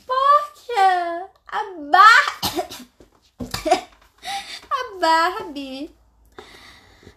Portia! 0.06 1.30
A 1.48 1.64
Bar... 1.90 2.36
a 4.70 4.98
Barbie. 5.00 5.94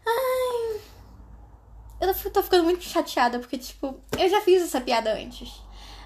Ai. 0.05 0.81
Eu 1.99 2.31
tô 2.31 2.41
ficando 2.41 2.63
muito 2.63 2.83
chateada 2.83 3.39
porque, 3.39 3.57
tipo, 3.57 4.01
eu 4.17 4.29
já 4.29 4.39
fiz 4.41 4.63
essa 4.63 4.79
piada 4.79 5.13
antes. 5.13 5.61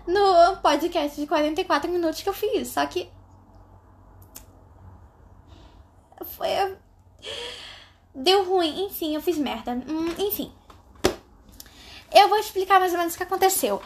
No 0.08 0.58
podcast 0.58 1.20
de 1.20 1.28
44 1.28 1.92
minutos 1.92 2.22
que 2.22 2.30
eu 2.30 2.34
fiz. 2.34 2.70
Só 2.70 2.86
que. 2.88 3.10
Foi. 6.26 6.48
Deu 8.14 8.44
ruim. 8.44 8.86
Enfim, 8.86 9.16
eu 9.16 9.22
fiz 9.22 9.38
merda. 9.38 9.72
Hum, 9.88 10.14
enfim. 10.18 10.52
Eu 12.12 12.30
vou 12.30 12.38
explicar 12.38 12.80
mais 12.80 12.92
ou 12.92 13.00
menos 13.00 13.14
o 13.14 13.18
que 13.18 13.24
aconteceu. 13.24 13.82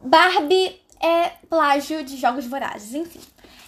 Barbie 0.00 0.80
é 1.00 1.30
plágio 1.48 2.04
de 2.04 2.16
jogos 2.16 2.46
vorazes, 2.46 2.94
enfim. 2.94 3.20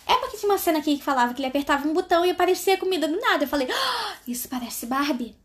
É 0.06 0.14
porque 0.16 0.37
tinha 0.37 0.50
uma 0.50 0.58
cena 0.58 0.78
aqui 0.78 0.96
que 0.96 1.04
falava 1.04 1.32
que 1.32 1.40
ele 1.40 1.49
apertava 1.49 1.88
um 1.88 1.92
botão 1.92 2.25
e 2.25 2.30
aparecia 2.30 2.78
comida 2.78 3.08
do 3.08 3.20
nada. 3.20 3.44
Eu 3.44 3.49
falei, 3.49 3.68
oh, 3.70 4.30
isso 4.30 4.49
parece 4.49 4.87
Barbie. 4.87 5.37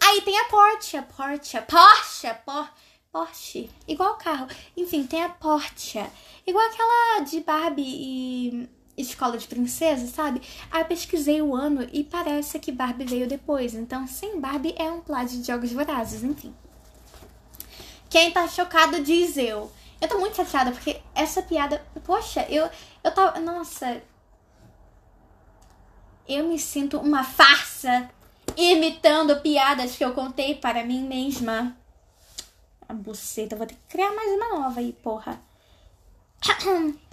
Aí 0.00 0.20
tem 0.20 0.38
a 0.38 0.44
Porsche, 0.44 0.96
a 0.96 1.02
Porsche, 1.02 1.60
Porsche, 1.62 2.34
Porsche, 2.44 2.70
Porsche, 3.10 3.70
igual 3.88 4.12
o 4.12 4.16
carro. 4.16 4.46
Enfim, 4.76 5.06
tem 5.06 5.22
a 5.22 5.28
Porsche, 5.28 6.04
igual 6.46 6.66
aquela 6.66 7.20
de 7.20 7.40
Barbie 7.40 7.82
e 7.82 8.68
Escola 8.96 9.36
de 9.36 9.46
Princesa, 9.46 10.06
sabe? 10.06 10.40
Aí 10.70 10.84
pesquisei 10.84 11.42
o 11.42 11.54
ano 11.54 11.86
e 11.92 12.04
parece 12.04 12.58
que 12.58 12.72
Barbie 12.72 13.04
veio 13.04 13.26
depois. 13.26 13.74
Então, 13.74 14.06
sem 14.06 14.40
Barbie 14.40 14.74
é 14.76 14.90
um 14.90 15.00
plágio 15.00 15.40
de 15.40 15.46
jogos 15.46 15.72
vorazes, 15.72 16.22
enfim. 16.22 16.54
Quem 18.08 18.30
tá 18.30 18.46
chocado 18.46 19.02
diz 19.02 19.36
eu. 19.36 19.70
Eu 20.00 20.08
tô 20.08 20.18
muito 20.18 20.36
chateada 20.36 20.70
porque 20.70 21.00
essa 21.14 21.42
piada. 21.42 21.84
Poxa, 22.04 22.46
eu, 22.48 22.68
eu 23.02 23.10
tava. 23.12 23.40
Nossa. 23.40 24.02
Eu 26.28 26.46
me 26.46 26.58
sinto 26.58 26.98
uma 26.98 27.24
farsa 27.24 28.08
imitando 28.56 29.40
piadas 29.40 29.96
que 29.96 30.04
eu 30.04 30.12
contei 30.12 30.54
para 30.54 30.84
mim 30.84 31.02
mesma. 31.06 31.76
A 32.88 32.94
buceta, 32.94 33.56
vou 33.56 33.66
ter 33.66 33.74
que 33.74 33.80
criar 33.88 34.14
mais 34.14 34.30
uma 34.32 34.60
nova 34.60 34.80
aí, 34.80 34.92
porra. 34.92 35.40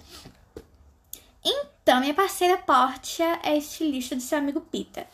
Então, 1.44 2.00
minha 2.00 2.14
parceira 2.14 2.56
Portia 2.58 3.40
é 3.42 3.56
estilista 3.56 4.14
de 4.14 4.22
seu 4.22 4.38
amigo 4.38 4.60
Pita. 4.60 5.06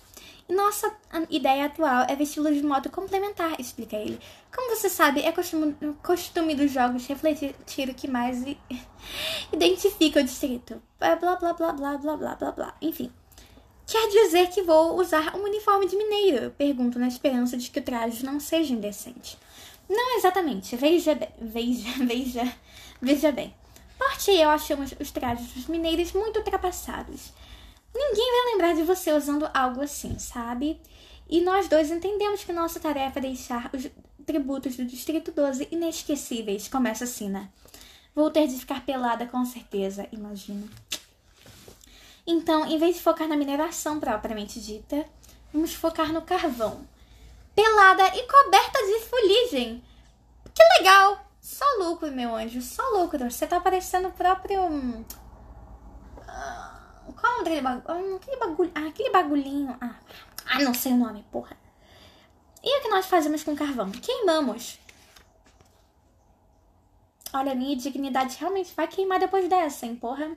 Nossa 0.48 0.90
ideia 1.28 1.66
atual 1.66 2.06
é 2.08 2.16
vesti-lo 2.16 2.50
de 2.50 2.62
modo 2.62 2.88
complementar, 2.88 3.60
explica 3.60 3.96
ele. 3.96 4.18
Como 4.54 4.74
você 4.74 4.88
sabe, 4.88 5.20
é 5.20 5.30
costume, 5.30 5.76
costume 6.02 6.54
dos 6.54 6.72
jogos 6.72 7.06
refletir 7.06 7.54
o 7.90 7.94
que 7.94 8.08
mais 8.08 8.42
identifica 9.52 10.20
o 10.20 10.24
distrito. 10.24 10.82
Blá 10.98 11.16
blá 11.16 11.36
blá 11.36 11.52
blá 11.52 11.72
blá 11.72 11.98
blá 11.98 12.16
blá 12.16 12.34
blá 12.34 12.52
blá. 12.52 12.74
Enfim. 12.80 13.12
Quer 13.86 14.08
dizer 14.08 14.48
que 14.48 14.62
vou 14.62 14.98
usar 14.98 15.34
um 15.36 15.44
uniforme 15.44 15.86
de 15.86 15.96
mineiro? 15.96 16.50
Pergunto 16.56 16.98
na 16.98 17.08
esperança 17.08 17.56
de 17.56 17.70
que 17.70 17.80
o 17.80 17.82
traje 17.82 18.24
não 18.24 18.40
seja 18.40 18.72
indecente. 18.72 19.38
Não 19.88 20.16
exatamente. 20.16 20.76
Veja 20.76 21.14
bem. 21.14 21.28
Veja, 21.40 21.90
veja, 22.04 22.54
veja 23.02 23.32
bem. 23.32 23.54
Parte 23.98 24.30
eu 24.30 24.48
achamos 24.48 24.94
os 24.98 25.10
trajes 25.10 25.52
dos 25.52 25.66
mineiros 25.66 26.12
muito 26.12 26.38
ultrapassados. 26.38 27.32
Ninguém 27.94 28.30
vai 28.32 28.52
lembrar 28.52 28.74
de 28.74 28.82
você 28.82 29.12
usando 29.12 29.50
algo 29.52 29.82
assim, 29.82 30.18
sabe? 30.18 30.80
E 31.28 31.40
nós 31.40 31.68
dois 31.68 31.90
entendemos 31.90 32.44
que 32.44 32.52
nossa 32.52 32.80
tarefa 32.80 33.18
é 33.18 33.22
deixar 33.22 33.70
os 33.74 33.88
tributos 34.24 34.76
do 34.76 34.84
Distrito 34.84 35.32
12 35.32 35.68
inesquecíveis, 35.70 36.68
começa 36.68 37.04
assim, 37.04 37.28
né? 37.28 37.48
Vou 38.14 38.30
ter 38.30 38.46
de 38.46 38.58
ficar 38.58 38.84
pelada 38.84 39.26
com 39.26 39.44
certeza, 39.44 40.06
imagino. 40.12 40.68
Então, 42.26 42.66
em 42.66 42.78
vez 42.78 42.96
de 42.96 43.02
focar 43.02 43.26
na 43.26 43.36
mineração 43.36 43.98
propriamente 43.98 44.60
dita, 44.60 45.06
vamos 45.52 45.74
focar 45.74 46.12
no 46.12 46.22
carvão. 46.22 46.86
Pelada 47.54 48.06
e 48.16 48.22
coberta 48.26 48.78
de 48.78 49.00
fuligem. 49.06 49.82
Que 50.54 50.62
legal! 50.78 51.27
Só 51.48 51.64
lucro, 51.78 52.10
meu 52.10 52.34
anjo, 52.34 52.60
só 52.60 52.82
lucro. 52.90 53.30
Você 53.30 53.46
tá 53.46 53.60
parecendo 53.60 54.08
o 54.08 54.12
próprio. 54.12 54.62
Uh 54.66 55.18
qual 57.18 57.40
aquele 57.40 57.60
bagulho? 57.60 58.16
Aquele 58.16 58.36
bagulho. 58.36 58.72
Ah, 58.74 58.86
aquele 58.86 59.10
bagulhinho. 59.10 59.76
Ah, 59.80 59.94
ah, 60.46 60.58
não 60.60 60.74
sei 60.74 60.92
o 60.92 60.96
nome, 60.96 61.24
porra. 61.32 61.56
E 62.62 62.78
o 62.78 62.82
que 62.82 62.88
nós 62.88 63.06
fazemos 63.06 63.42
com 63.42 63.56
carvão? 63.56 63.90
Queimamos. 63.90 64.78
Olha, 67.32 67.54
minha 67.54 67.76
dignidade 67.76 68.36
realmente 68.38 68.74
vai 68.74 68.88
queimar 68.88 69.18
depois 69.18 69.48
dessa, 69.48 69.86
hein, 69.86 69.96
porra. 69.96 70.36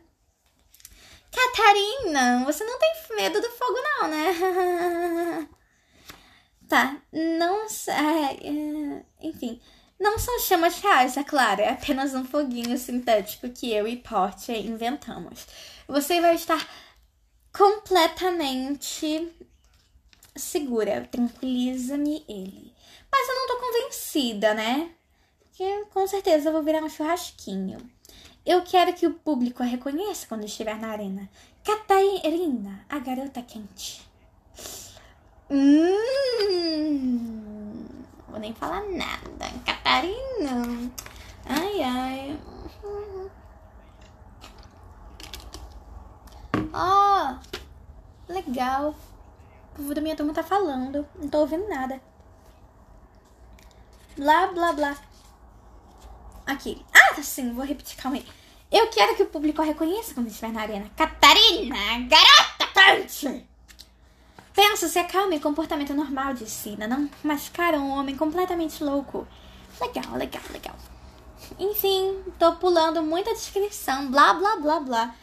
Catarina, 1.31 2.43
você 2.45 2.63
não 2.63 2.77
tem 2.77 3.15
medo 3.15 3.41
do 3.41 3.49
fogo, 3.49 3.77
não, 3.81 4.07
né? 4.07 5.49
tá, 6.67 7.01
não. 7.11 7.65
É, 7.87 9.05
enfim, 9.21 9.61
não 10.01 10.20
são 10.20 10.39
chamas 10.39 10.79
reais, 10.79 11.15
é 11.15 11.24
claro. 11.24 11.62
É 11.62 11.70
apenas 11.70 12.13
um 12.13 12.25
foguinho 12.25 12.77
sintético 12.77 13.50
que 13.50 13.72
eu 13.72 13.88
e 13.88 13.96
Portia 13.96 14.58
inventamos 14.58 15.46
você 15.91 16.22
vai 16.22 16.36
estar 16.36 16.65
completamente 17.51 19.29
segura. 20.36 21.08
Tranquiliza-me 21.12 22.24
ele. 22.27 22.74
Mas 23.12 23.27
eu 23.27 23.36
não 23.36 23.48
tô 23.48 23.58
convencida, 23.58 24.53
né? 24.53 24.91
Que 25.51 25.86
com 25.93 26.08
certeza 26.08 26.48
eu 26.50 26.53
vou 26.53 26.63
virar 26.63 26.81
um 26.81 26.89
churrasquinho. 26.89 27.77
Eu 28.46 28.63
quero 28.63 28.93
que 28.93 29.05
o 29.05 29.13
público 29.13 29.62
a 29.62 29.65
reconheça 29.65 30.25
quando 30.27 30.46
estiver 30.46 30.79
na 30.79 30.88
arena. 30.88 31.29
Catarina, 31.63 32.86
a 32.89 32.98
garota 32.98 33.41
quente. 33.41 34.01
Hum, 35.50 35.98
vou 38.31 38.39
nem 38.39 38.53
falar 38.53 38.81
nada. 38.83 39.51
Catarina. 39.65 40.91
Ai, 41.45 41.83
ai. 41.83 42.39
Ó, 46.73 47.33
oh, 47.33 48.31
legal. 48.31 48.95
O 49.71 49.75
povo 49.75 49.93
da 49.93 50.01
minha 50.01 50.15
turma 50.15 50.33
tá 50.33 50.43
falando. 50.43 51.07
Não 51.15 51.27
tô 51.27 51.39
ouvindo 51.39 51.67
nada. 51.67 52.01
Blá, 54.15 54.47
blá, 54.47 54.73
blá. 54.73 54.97
Aqui. 56.45 56.85
Ah, 56.93 57.13
tá 57.15 57.23
sim, 57.23 57.53
vou 57.53 57.65
repetir, 57.65 57.97
calma 57.97 58.17
aí. 58.17 58.25
Eu 58.71 58.89
quero 58.89 59.15
que 59.15 59.23
o 59.23 59.27
público 59.27 59.61
reconheça 59.61 60.13
quando 60.13 60.27
estiver 60.27 60.51
na 60.51 60.61
arena. 60.61 60.89
Catarina, 60.95 61.75
garota 62.07 62.67
cante! 62.73 63.50
Se 64.88 64.97
acalme 65.00 65.39
comportamento 65.39 65.93
normal 65.93 66.33
de 66.33 66.50
Sina. 66.50 66.88
Não 66.88 67.09
machucaram 67.23 67.79
um 67.79 67.91
homem 67.91 68.17
completamente 68.17 68.83
louco. 68.83 69.27
Legal, 69.79 70.15
legal, 70.15 70.41
legal. 70.51 70.75
Enfim, 71.59 72.17
tô 72.38 72.53
pulando 72.55 73.01
muita 73.03 73.33
descrição. 73.33 74.09
Blá, 74.09 74.33
blá, 74.33 74.57
blá, 74.57 74.79
blá. 74.79 75.15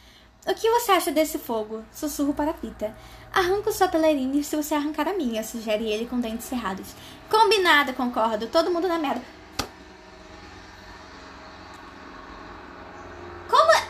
O 0.46 0.54
que 0.54 0.70
você 0.70 0.92
acha 0.92 1.12
desse 1.12 1.38
fogo? 1.38 1.84
Sussurro 1.92 2.32
para 2.32 2.54
Pita. 2.54 2.96
Arranco 3.32 3.70
sua 3.70 3.88
pelerina 3.88 4.42
se 4.42 4.56
você 4.56 4.74
arrancar 4.74 5.06
a 5.08 5.12
minha, 5.12 5.44
sugere 5.44 5.86
ele 5.86 6.06
com 6.06 6.18
dentes 6.18 6.46
cerrados. 6.46 6.94
Combinado, 7.28 7.92
concordo. 7.92 8.46
Todo 8.46 8.70
mundo 8.70 8.88
na 8.88 8.98
merda. 8.98 9.22
Como 13.50 13.72
é? 13.72 13.88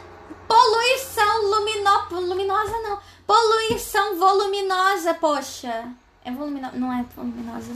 Poluição 0.48 1.42
lumino... 1.50 2.28
luminosa, 2.28 2.78
não. 2.82 2.98
Poluição 3.26 4.17
voluminosa, 4.28 5.14
poxa. 5.14 5.90
É 6.22 6.30
voluminosa, 6.30 6.76
não 6.76 6.92
é 6.92 7.02
voluminosa. 7.16 7.72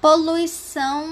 Poluição 0.00 1.04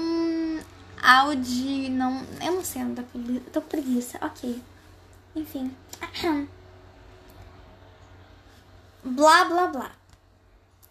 audi, 1.01 1.89
não, 1.89 2.25
eu 2.43 2.53
não 2.53 2.63
sei 2.63 2.83
onde 2.83 3.03
poluição. 3.03 3.43
Tô 3.53 3.61
preguiça. 3.61 4.17
OK. 4.25 4.61
Enfim. 5.35 5.75
blá 9.03 9.45
blá 9.45 9.67
blá. 9.67 9.91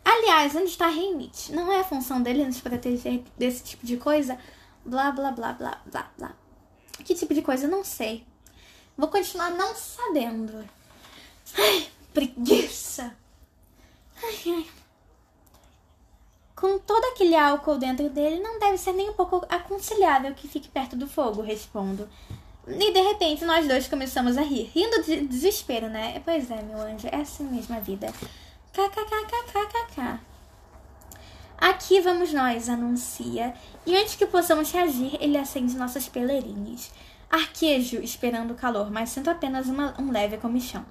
Aliás, 0.04 0.54
onde 0.54 0.70
está 0.70 0.86
Reinit? 0.88 1.52
Não 1.52 1.72
é 1.72 1.80
a 1.80 1.84
função 1.84 2.22
dele 2.22 2.44
nos 2.44 2.60
proteger 2.60 3.22
desse 3.36 3.64
tipo 3.64 3.84
de 3.84 3.96
coisa? 3.96 4.38
Blá 4.84 5.10
blá 5.10 5.32
blá 5.32 5.52
blá 5.52 5.80
blá 5.86 6.10
blá. 6.16 6.32
Que 7.04 7.14
tipo 7.14 7.34
de 7.34 7.42
coisa? 7.42 7.66
Não 7.66 7.82
sei. 7.84 8.24
Vou 8.96 9.08
continuar 9.08 9.50
não 9.50 9.74
sabendo. 9.74 10.64
Ai, 11.56 11.88
preguiça. 12.14 13.16
Ai, 14.22 14.38
ai. 14.46 14.66
Com 16.54 16.78
todo 16.78 17.04
aquele 17.06 17.34
álcool 17.34 17.78
dentro 17.78 18.10
dele, 18.10 18.40
não 18.40 18.58
deve 18.58 18.76
ser 18.76 18.92
nem 18.92 19.08
um 19.08 19.14
pouco 19.14 19.46
aconselhável 19.48 20.34
que 20.34 20.46
fique 20.46 20.68
perto 20.68 20.94
do 20.94 21.06
fogo, 21.06 21.40
respondo. 21.40 22.08
E 22.66 22.92
de 22.92 23.00
repente 23.00 23.44
nós 23.44 23.66
dois 23.66 23.88
começamos 23.88 24.36
a 24.36 24.42
rir, 24.42 24.70
rindo 24.74 25.02
de 25.02 25.22
desespero, 25.26 25.88
né? 25.88 26.20
Pois 26.24 26.50
é, 26.50 26.62
meu 26.62 26.78
anjo, 26.78 27.08
é 27.10 27.16
assim 27.16 27.44
mesmo 27.44 27.74
a 27.74 27.80
vida. 27.80 28.12
KKKKKKK. 28.72 30.20
Aqui 31.56 32.00
vamos 32.00 32.32
nós, 32.32 32.68
anuncia. 32.68 33.54
E 33.84 33.96
antes 33.96 34.14
que 34.14 34.26
possamos 34.26 34.70
reagir, 34.70 35.16
ele 35.20 35.36
acende 35.36 35.76
nossas 35.76 36.08
peleirinhas. 36.08 36.90
Arquejo 37.30 37.96
esperando 38.02 38.52
o 38.52 38.56
calor, 38.56 38.90
mas 38.90 39.10
sinto 39.10 39.30
apenas 39.30 39.66
uma, 39.66 39.94
um 40.00 40.10
leve 40.10 40.36
comichão. 40.36 40.84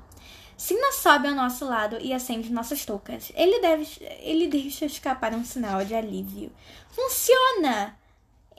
Sina 0.59 0.91
sobe 0.91 1.29
ao 1.29 1.33
nosso 1.35 1.63
lado 1.63 1.97
e 2.01 2.11
acende 2.13 2.51
nossas 2.51 2.83
toucas. 2.83 3.31
Ele 3.33 3.61
deve. 3.61 3.87
Ele 4.19 4.45
deixa 4.45 4.85
escapar 4.85 5.33
um 5.33 5.45
sinal 5.45 5.85
de 5.85 5.95
alívio. 5.95 6.51
Funciona! 6.91 7.97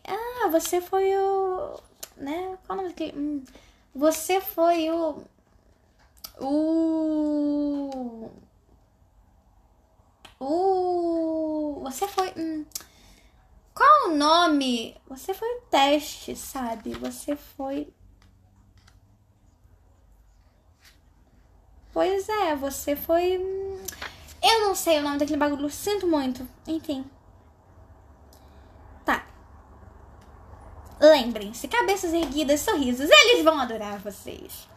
Ah, 0.07 0.49
você 0.51 0.81
foi 0.81 1.15
o. 1.15 1.79
Né? 2.17 2.57
Qual 2.67 2.79
o 2.79 2.83
nome 2.83 2.89
daquele. 2.89 3.13
Hum, 3.19 3.45
você 3.95 4.41
foi 4.41 4.91
o. 4.91 5.23
O. 6.41 8.31
O. 10.41 11.81
Você 11.83 12.09
foi. 12.09 12.33
Hum, 12.35 12.65
qual 13.75 14.09
o 14.09 14.17
nome? 14.17 14.97
Você 15.07 15.35
foi 15.35 15.49
o 15.49 15.63
teste, 15.71 16.35
sabe? 16.35 16.95
Você 16.95 17.37
foi. 17.37 17.93
Pois 21.93 22.29
é, 22.29 22.55
você 22.55 22.95
foi. 22.95 23.39
Hum, 23.39 23.79
eu 24.43 24.61
não 24.61 24.75
sei 24.75 24.99
o 24.99 25.03
nome 25.03 25.19
daquele 25.19 25.39
bagulho, 25.39 25.69
sinto 25.69 26.07
muito. 26.07 26.47
Enfim. 26.67 27.05
Tá. 29.05 29.27
Lembrem-se, 31.01 31.69
cabeças 31.69 32.13
erguidas, 32.13 32.61
sorrisos, 32.61 33.09
eles 33.11 33.45
vão 33.45 33.61
adorar 33.61 33.99
vocês. 33.99 34.69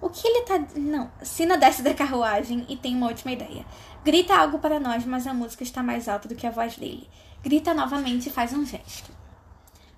O 0.00 0.10
que 0.10 0.26
ele 0.26 0.42
tá. 0.42 0.58
Não. 0.76 1.10
Sina 1.22 1.56
desce 1.56 1.82
da 1.82 1.94
carruagem 1.94 2.66
e 2.68 2.76
tem 2.76 2.94
uma 2.94 3.08
última 3.08 3.32
ideia. 3.32 3.64
Grita 4.04 4.36
algo 4.36 4.58
para 4.58 4.78
nós, 4.78 5.04
mas 5.06 5.26
a 5.26 5.32
música 5.32 5.62
está 5.62 5.82
mais 5.82 6.08
alta 6.08 6.28
do 6.28 6.34
que 6.34 6.46
a 6.46 6.50
voz 6.50 6.76
dele. 6.76 7.08
Grita 7.42 7.72
novamente 7.72 8.28
e 8.28 8.32
faz 8.32 8.52
um 8.52 8.64
gesto. 8.64 9.15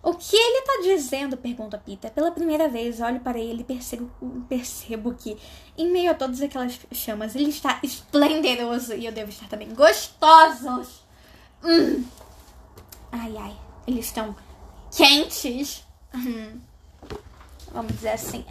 O 0.08 0.14
que 0.14 0.34
ele 0.34 0.60
está 0.60 0.80
dizendo? 0.82 1.36
pergunta 1.36 1.76
Pita. 1.76 2.08
Pela 2.08 2.30
primeira 2.30 2.66
vez, 2.66 2.98
olho 2.98 3.20
para 3.20 3.38
ele 3.38 3.60
e 3.60 3.64
percebo, 3.64 4.10
percebo 4.48 5.12
que, 5.12 5.36
em 5.76 5.92
meio 5.92 6.10
a 6.10 6.14
todas 6.14 6.40
aquelas 6.40 6.80
chamas, 6.92 7.34
ele 7.34 7.50
está 7.50 7.78
esplendoroso 7.82 8.94
e 8.94 9.04
eu 9.04 9.12
devo 9.12 9.28
estar 9.28 9.48
também 9.48 9.68
gostosos. 9.74 11.04
Hum. 11.62 12.02
Ai, 13.12 13.36
ai. 13.36 13.54
Eles 13.86 14.06
estão 14.06 14.34
quentes. 14.90 15.84
Hum. 16.14 16.58
Vamos 17.70 17.92
dizer 17.92 18.12
assim. 18.12 18.46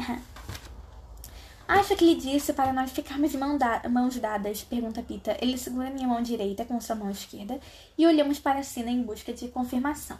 Acho 1.67 1.95
que 1.95 2.05
lhe 2.05 2.15
disse 2.15 2.53
para 2.53 2.71
nós 2.71 2.91
ficarmos 2.91 3.31
da 3.57 3.89
mãos 3.89 4.15
dadas? 4.19 4.61
Pergunta 4.61 5.01
Pita. 5.01 5.35
Ele 5.41 5.57
segura 5.57 5.89
minha 5.89 6.07
mão 6.07 6.21
direita 6.21 6.63
com 6.65 6.79
sua 6.79 6.95
mão 6.95 7.09
esquerda 7.09 7.59
e 7.97 8.05
olhamos 8.05 8.37
para 8.37 8.59
a 8.59 8.63
Sina 8.63 8.91
em 8.91 9.01
busca 9.01 9.33
de 9.33 9.47
confirmação. 9.47 10.19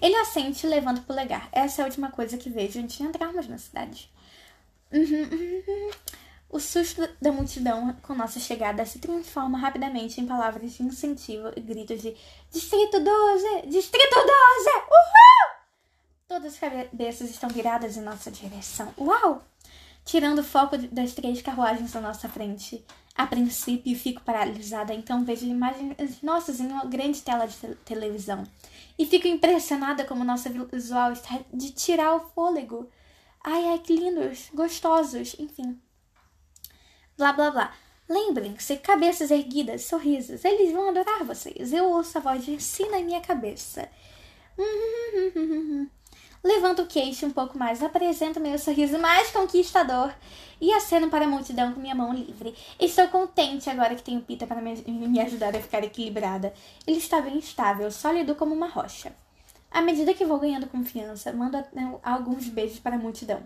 Ele 0.00 0.16
assente 0.16 0.66
levanta 0.66 1.00
o 1.00 1.04
polegar. 1.04 1.48
Essa 1.52 1.80
é 1.80 1.82
a 1.82 1.86
última 1.86 2.10
coisa 2.10 2.36
que 2.36 2.50
vejo 2.50 2.80
antes 2.80 2.96
de 2.96 3.02
entrarmos 3.02 3.48
na 3.48 3.58
cidade. 3.58 4.10
Uhum, 4.92 5.02
uhum, 5.02 5.62
uhum. 5.66 5.90
O 6.48 6.58
susto 6.58 7.08
da 7.22 7.30
multidão 7.30 7.94
com 8.02 8.14
nossa 8.14 8.40
chegada 8.40 8.84
se 8.84 8.98
transforma 8.98 9.58
rapidamente 9.58 10.20
em 10.20 10.26
palavras 10.26 10.72
de 10.72 10.82
incentivo 10.82 11.52
e 11.56 11.60
gritos 11.60 12.02
de 12.02 12.16
Distrito 12.50 12.98
12! 12.98 13.66
Distrito 13.68 14.14
12! 14.14 14.30
Uhul! 14.90 15.54
Todas 16.26 16.54
as 16.54 16.58
cabeças 16.58 17.30
estão 17.30 17.48
viradas 17.48 17.96
em 17.96 18.00
nossa 18.00 18.30
direção. 18.30 18.92
Uau! 18.98 19.44
tirando 20.04 20.40
o 20.40 20.44
foco 20.44 20.76
das 20.76 21.12
três 21.12 21.42
carruagens 21.42 21.94
à 21.94 22.00
nossa 22.00 22.28
frente. 22.28 22.84
A 23.14 23.26
princípio, 23.26 23.96
fico 23.96 24.22
paralisada, 24.22 24.94
então 24.94 25.24
vejo 25.24 25.46
imagens 25.46 26.22
nossas 26.22 26.58
em 26.60 26.66
uma 26.66 26.84
grande 26.84 27.20
tela 27.20 27.46
de 27.46 27.54
te 27.54 27.74
televisão. 27.84 28.44
E 29.00 29.06
fico 29.06 29.26
impressionada 29.26 30.04
como 30.04 30.22
nossa 30.22 30.50
visual 30.50 31.12
está 31.12 31.40
de 31.54 31.72
tirar 31.72 32.16
o 32.16 32.20
fôlego. 32.20 32.86
Ai, 33.42 33.68
ai, 33.70 33.78
que 33.78 33.96
lindos, 33.96 34.50
gostosos, 34.52 35.34
enfim. 35.38 35.80
Blá, 37.16 37.32
blá, 37.32 37.50
blá. 37.50 37.74
Lembrem-se, 38.06 38.76
cabeças 38.76 39.30
erguidas, 39.30 39.86
sorrisos, 39.86 40.44
eles 40.44 40.70
vão 40.70 40.90
adorar 40.90 41.24
vocês. 41.24 41.72
Eu 41.72 41.88
ouço 41.88 42.18
a 42.18 42.20
voz 42.20 42.44
de 42.44 42.60
si 42.60 42.84
na 42.90 43.00
minha 43.00 43.22
cabeça. 43.22 43.88
Levanto 46.42 46.82
o 46.82 46.86
queixo 46.86 47.26
um 47.26 47.30
pouco 47.30 47.58
mais, 47.58 47.82
apresento 47.82 48.40
meu 48.40 48.58
sorriso 48.58 48.98
mais 48.98 49.30
conquistador 49.30 50.10
e 50.58 50.72
aceno 50.72 51.10
para 51.10 51.26
a 51.26 51.28
multidão 51.28 51.74
com 51.74 51.80
minha 51.80 51.94
mão 51.94 52.14
livre. 52.14 52.54
Estou 52.78 53.06
contente 53.08 53.68
agora 53.68 53.94
que 53.94 54.02
tenho 54.02 54.22
Pita 54.22 54.46
para 54.46 54.60
me 54.62 55.20
ajudar 55.20 55.54
a 55.54 55.60
ficar 55.60 55.84
equilibrada. 55.84 56.54
Ele 56.86 56.96
está 56.96 57.20
bem 57.20 57.38
estável, 57.38 57.90
sólido 57.90 58.34
como 58.34 58.54
uma 58.54 58.68
rocha. 58.68 59.12
À 59.70 59.82
medida 59.82 60.14
que 60.14 60.24
vou 60.24 60.38
ganhando 60.38 60.66
confiança, 60.66 61.30
mando 61.32 61.62
alguns 62.02 62.48
beijos 62.48 62.80
para 62.80 62.96
a 62.96 62.98
multidão. 62.98 63.42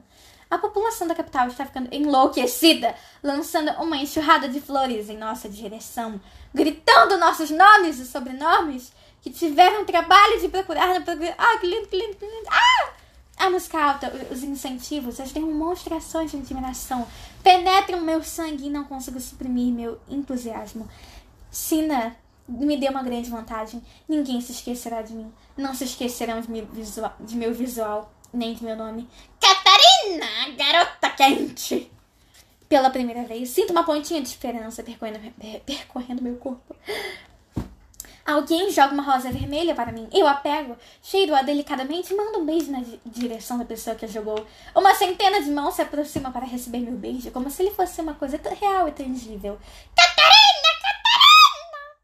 A 0.48 0.57
população 0.57 1.09
da 1.09 1.16
capital 1.16 1.48
está 1.48 1.66
ficando 1.66 1.92
enlouquecida, 1.92 2.94
lançando 3.22 3.72
uma 3.83 3.96
enxurrada 3.96 4.48
de 4.48 4.61
flores 4.61 5.11
em 5.11 5.18
nossa 5.18 5.48
direção, 5.48 6.20
gritando 6.54 7.18
nossos 7.18 7.50
nomes 7.50 7.98
e 7.98 8.07
sobrenomes 8.07 8.92
que 9.24 9.30
tiveram 9.30 9.87
trabalho 9.87 10.38
de 10.38 10.48
procurar 10.48 10.98
no 10.98 11.02
programa. 11.02 11.34
Ah, 11.38 11.56
que 11.56 11.66
lindo, 11.66 11.88
que 11.88 11.96
lindo, 11.96 12.14
que 12.14 12.26
lindo. 12.26 12.46
Ah! 12.50 12.92
A 13.38 13.48
música 13.48 13.82
alta, 13.82 14.12
os 14.30 14.42
incentivos, 14.42 15.18
as 15.18 15.32
demonstrações 15.32 16.30
de 16.30 16.37
admiração 16.37 17.08
penetram 17.42 18.02
meu 18.02 18.22
sangue 18.22 18.66
e 18.66 18.70
não 18.70 18.84
consigo 18.84 19.18
suprimir 19.18 19.72
meu 19.72 19.98
entusiasmo. 20.10 20.87
Sina 21.50 22.14
me 22.46 22.76
deu 22.76 22.90
uma 22.90 23.02
grande 23.02 23.30
vantagem. 23.30 23.82
Ninguém 24.06 24.42
se 24.42 24.52
esquecerá 24.52 25.00
de 25.00 25.14
mim. 25.14 25.32
Não 25.56 25.74
se 25.74 25.84
esquecerão 25.84 26.42
de 26.42 26.50
meu 26.50 26.66
visual, 26.66 27.16
de 27.18 27.34
meu 27.34 27.54
visual 27.54 28.12
nem 28.30 28.52
de 28.52 28.62
meu 28.62 28.76
nome. 28.76 29.08
Catarina, 29.40 30.54
garota 30.54 31.08
quente! 31.10 31.90
Pela 32.68 32.90
primeira 32.90 33.24
vez, 33.24 33.48
sinto 33.48 33.70
uma 33.70 33.84
pontinha 33.84 34.20
de 34.20 34.28
esperança 34.28 34.82
percorrendo, 34.82 35.18
percorrendo 35.64 36.22
meu 36.22 36.37
corpo. 36.37 36.76
Alguém 38.26 38.70
joga 38.70 38.94
uma 38.94 39.02
rosa 39.02 39.30
vermelha 39.30 39.74
para 39.74 39.92
mim. 39.92 40.08
Eu 40.10 40.26
a 40.26 40.34
pego, 40.34 40.78
cheiro-a 41.02 41.42
delicadamente 41.42 42.12
e 42.12 42.16
mando 42.16 42.38
um 42.38 42.46
beijo 42.46 42.72
na 42.72 42.82
direção 43.04 43.58
da 43.58 43.66
pessoa 43.66 43.94
que 43.94 44.06
a 44.06 44.08
jogou. 44.08 44.46
Uma 44.74 44.94
centena 44.94 45.42
de 45.42 45.50
mãos 45.50 45.74
se 45.74 45.82
aproxima 45.82 46.30
para 46.30 46.46
receber 46.46 46.78
meu 46.78 46.94
beijo, 46.94 47.30
como 47.30 47.50
se 47.50 47.62
ele 47.62 47.74
fosse 47.74 48.00
uma 48.00 48.14
coisa 48.14 48.40
real 48.60 48.88
e 48.88 48.92
tangível. 48.92 49.58
Catarina! 49.94 50.68
Catarina! 50.82 51.98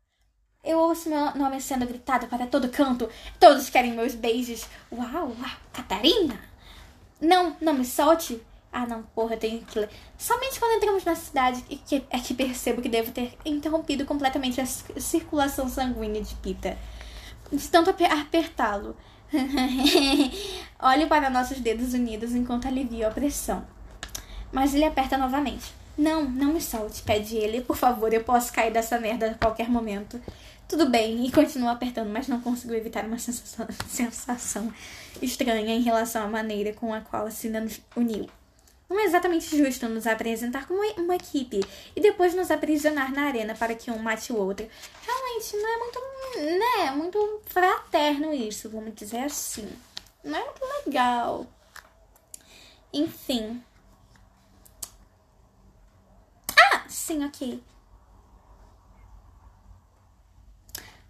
Eu 0.63 0.79
ouço 0.79 1.09
meu 1.09 1.35
nome 1.35 1.59
sendo 1.59 1.87
gritado 1.87 2.27
para 2.27 2.47
todo 2.47 2.69
canto. 2.69 3.09
Todos 3.39 3.71
querem 3.71 3.93
meus 3.93 4.15
beijos. 4.15 4.67
Uau, 4.93 5.29
uau, 5.29 5.57
Catarina! 5.73 6.39
Não, 7.19 7.57
não 7.63 7.73
me 7.73 7.85
solte. 7.85 8.43
Ah, 8.73 8.87
não, 8.87 9.03
porra, 9.03 9.37
tenho 9.37 9.61
que. 9.63 9.89
Somente 10.17 10.61
quando 10.61 10.77
entramos 10.77 11.05
na 11.05 11.15
cidade 11.17 11.65
é 12.11 12.19
que 12.19 12.35
percebo 12.35 12.81
que 12.81 12.89
devo 12.89 13.11
ter 13.11 13.37
interrompido 13.45 14.05
completamente 14.05 14.61
a 14.61 14.67
circulação 14.67 15.69
sanguínea 15.69 16.23
de 16.23 16.35
Pita. 16.37 16.79
De 17.53 17.69
tanto 17.69 17.91
apertá-lo. 17.91 18.97
Olho 20.81 21.09
para 21.09 21.31
nossos 21.31 21.59
dedos 21.61 21.95
unidos 21.95 22.33
enquanto 22.35 22.69
alivio 22.69 23.07
a 23.07 23.11
pressão. 23.11 23.67
Mas 24.53 24.75
ele 24.75 24.85
aperta 24.85 25.19
novamente. 25.19 25.73
Não, 25.99 26.25
não 26.25 26.53
me 26.53 26.61
solte, 26.61 27.03
pede 27.03 27.37
ele. 27.37 27.61
Por 27.61 27.77
favor, 27.77 28.13
eu 28.13 28.23
posso 28.23 28.53
cair 28.53 28.73
dessa 28.73 28.99
merda 28.99 29.33
a 29.33 29.35
qualquer 29.35 29.69
momento. 29.69 30.21
Tudo 30.69 30.89
bem, 30.89 31.27
e 31.27 31.33
continua 31.33 31.73
apertando, 31.73 32.11
mas 32.11 32.29
não 32.29 32.41
consigo 32.41 32.73
evitar 32.73 33.05
uma 33.05 33.19
sensação, 33.19 33.67
sensação 33.89 34.73
estranha 35.21 35.75
em 35.75 35.83
relação 35.83 36.25
à 36.25 36.29
maneira 36.29 36.73
com 36.73 36.95
a 36.95 37.01
qual 37.01 37.27
a 37.27 37.31
Cina 37.31 37.61
nos 37.61 37.81
uniu. 37.97 38.29
Não 38.91 38.99
é 38.99 39.05
exatamente 39.05 39.57
justo 39.57 39.89
nos 39.89 40.05
apresentar 40.05 40.67
como 40.67 40.83
uma 41.01 41.15
equipe 41.15 41.61
e 41.95 42.01
depois 42.01 42.35
nos 42.35 42.51
aprisionar 42.51 43.13
na 43.13 43.23
arena 43.23 43.55
para 43.55 43.73
que 43.73 43.89
um 43.89 43.99
mate 43.99 44.33
o 44.33 44.37
outro. 44.37 44.69
Realmente 45.07 45.57
não 45.57 45.69
é 45.69 45.77
muito, 45.79 46.01
né, 46.59 46.91
muito 46.91 47.41
fraterno 47.47 48.35
isso, 48.35 48.69
vamos 48.69 48.93
dizer 48.97 49.21
assim. 49.21 49.71
Não 50.25 50.37
é 50.37 50.45
muito 50.45 50.61
legal. 50.85 51.47
Enfim. 52.93 53.63
Ah, 56.59 56.85
sim, 56.89 57.25
ok. 57.25 57.63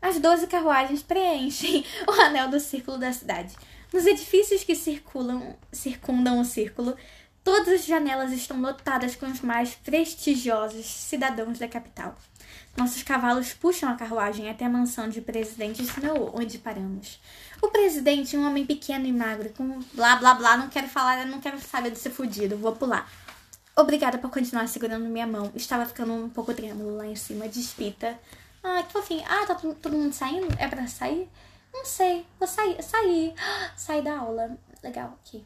As 0.03 0.19
doze 0.19 0.47
carruagens 0.47 1.03
preenchem 1.03 1.85
o 2.07 2.13
anel 2.21 2.51
do 2.51 2.61
círculo 2.61 2.99
da 2.99 3.11
cidade. 3.11 3.57
Nos 3.93 4.07
edifícios 4.07 4.63
que 4.63 4.77
circulam, 4.77 5.57
circundam 5.73 6.41
o 6.41 6.45
círculo, 6.45 6.97
todas 7.45 7.69
as 7.69 7.87
janelas 7.87 8.33
estão 8.33 8.61
lotadas 8.61 9.17
com 9.17 9.27
os 9.27 9.41
mais 9.41 9.75
prestigiosos 9.75 10.87
cidadãos 10.87 11.59
da 11.59 11.69
capital. 11.69 12.17
Nossos 12.77 13.03
cavalos 13.03 13.53
puxam 13.53 13.89
a 13.91 13.97
carruagem 13.97 14.49
até 14.49 14.65
a 14.65 14.69
mansão 14.69 15.09
de 15.09 15.21
presidente 15.21 15.83
Snow, 15.83 16.33
onde 16.35 16.59
paramos. 16.59 17.21
O 17.61 17.69
presidente, 17.69 18.37
um 18.37 18.47
homem 18.47 18.65
pequeno 18.65 19.07
e 19.07 19.13
magro, 19.13 19.51
com 19.51 19.81
blá 19.93 20.17
blá 20.17 20.35
blá, 20.35 20.57
não 20.57 20.69
quero 20.69 20.89
falar, 20.89 21.27
não 21.27 21.41
quero 21.41 21.61
saber 21.61 21.91
de 21.91 21.99
ser 21.99 22.11
fudido, 22.11 22.57
vou 22.57 22.75
pular. 22.75 23.11
Obrigada 23.77 24.19
por 24.19 24.31
continuar 24.31 24.67
segurando 24.69 25.07
minha 25.07 25.27
mão. 25.27 25.51
Estava 25.55 25.87
ficando 25.87 26.13
um 26.13 26.29
pouco 26.29 26.55
trêmulo 26.55 26.97
lá 26.97 27.07
em 27.07 27.17
cima, 27.17 27.49
despita. 27.49 28.19
Ah, 28.63 28.83
que 28.83 28.93
fofinho. 28.93 29.25
Ah, 29.27 29.47
tá 29.47 29.55
todo 29.55 29.97
mundo 29.97 30.13
saindo? 30.13 30.49
É 30.59 30.69
pra 30.69 30.87
sair? 30.87 31.29
Não 31.73 31.85
sei. 31.85 32.27
Vou 32.39 32.47
sair. 32.47 32.83
Sair. 32.83 33.35
Sair 33.77 34.03
da 34.03 34.19
aula. 34.19 34.57
Legal, 34.83 35.19
ok. 35.25 35.45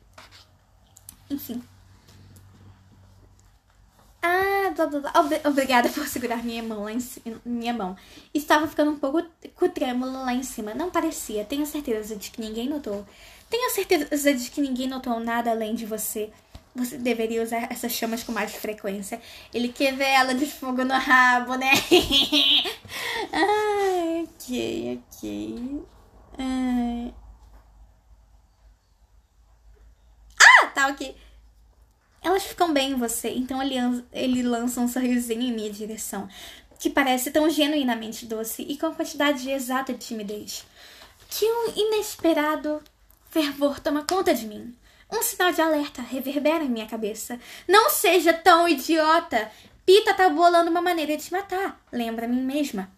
Enfim. 1.31 1.63
Ah, 4.27 4.71
blá, 4.75 4.87
blá, 4.87 5.01
blá. 5.01 5.13
Obrigada 5.45 5.89
por 5.91 6.07
segurar 6.09 6.43
minha 6.43 6.63
mão 6.63 6.85
lá 6.85 6.93
em 6.93 7.01
cima. 7.01 7.41
Minha 7.45 7.75
mão. 7.75 7.95
Estava 8.33 8.67
ficando 8.67 8.91
um 8.93 8.99
pouco 8.99 9.23
com 9.55 9.69
trêmulo 9.69 10.13
lá 10.13 10.33
em 10.33 10.43
cima. 10.43 10.73
Não 10.75 10.91
parecia. 10.91 11.45
Tenho 11.45 11.67
certeza 11.67 12.17
de 12.17 12.31
que 12.31 12.41
ninguém 12.41 12.69
notou. 12.69 13.07
Tenho 13.51 13.71
certeza 13.71 14.33
de 14.35 14.51
que 14.51 14.61
ninguém 14.63 14.89
notou 14.89 15.21
nada 15.21 15.51
além 15.51 15.75
de 15.75 15.85
você. 15.85 16.31
Você 16.75 16.97
deveria 16.99 17.43
usar 17.43 17.71
essas 17.71 17.93
chamas 17.93 18.23
com 18.25 18.33
mais 18.33 18.55
frequência. 18.55 19.21
Ele 19.53 19.69
quer 19.69 19.95
ver 19.95 20.09
ela 20.09 20.35
de 20.35 20.47
fogo 20.47 20.85
no 20.85 20.95
rabo, 20.95 21.55
né? 21.57 21.71
Ai, 23.33 24.25
ok, 24.25 25.03
ok. 25.09 25.85
Ai. 26.39 27.15
Ah, 30.41 30.67
tá 30.75 30.89
ok. 30.89 31.15
Elas 32.25 32.43
ficam 32.43 32.73
bem 32.73 32.93
em 32.93 32.97
você, 32.97 33.29
então 33.29 33.63
ele, 33.63 33.75
ele 34.11 34.43
lança 34.43 34.81
um 34.81 34.89
sorrisinho 34.89 35.43
em 35.43 35.53
minha 35.53 35.71
direção, 35.71 36.27
que 36.79 36.89
parece 36.89 37.31
tão 37.31 37.51
genuinamente 37.51 38.25
doce 38.25 38.63
e 38.63 38.79
com 38.79 38.87
a 38.87 38.95
quantidade 38.95 39.51
exata 39.51 39.93
de 39.93 40.07
timidez. 40.07 40.65
Que 41.29 41.45
um 41.45 41.73
inesperado 41.77 42.83
fervor 43.31 43.79
toma 43.79 44.05
conta 44.05 44.33
de 44.33 44.47
mim. 44.47 44.75
Um 45.13 45.23
sinal 45.23 45.53
de 45.53 45.61
alerta 45.61 46.01
reverbera 46.01 46.65
em 46.65 46.69
minha 46.69 46.87
cabeça. 46.87 47.39
Não 47.69 47.91
seja 47.91 48.33
tão 48.33 48.67
idiota! 48.67 49.51
Pita 49.85 50.15
tá 50.15 50.31
bolando 50.31 50.71
uma 50.71 50.81
maneira 50.81 51.15
de 51.15 51.25
te 51.25 51.33
matar. 51.33 51.79
Lembra 51.93 52.27
mim 52.27 52.43
mesma. 52.43 52.91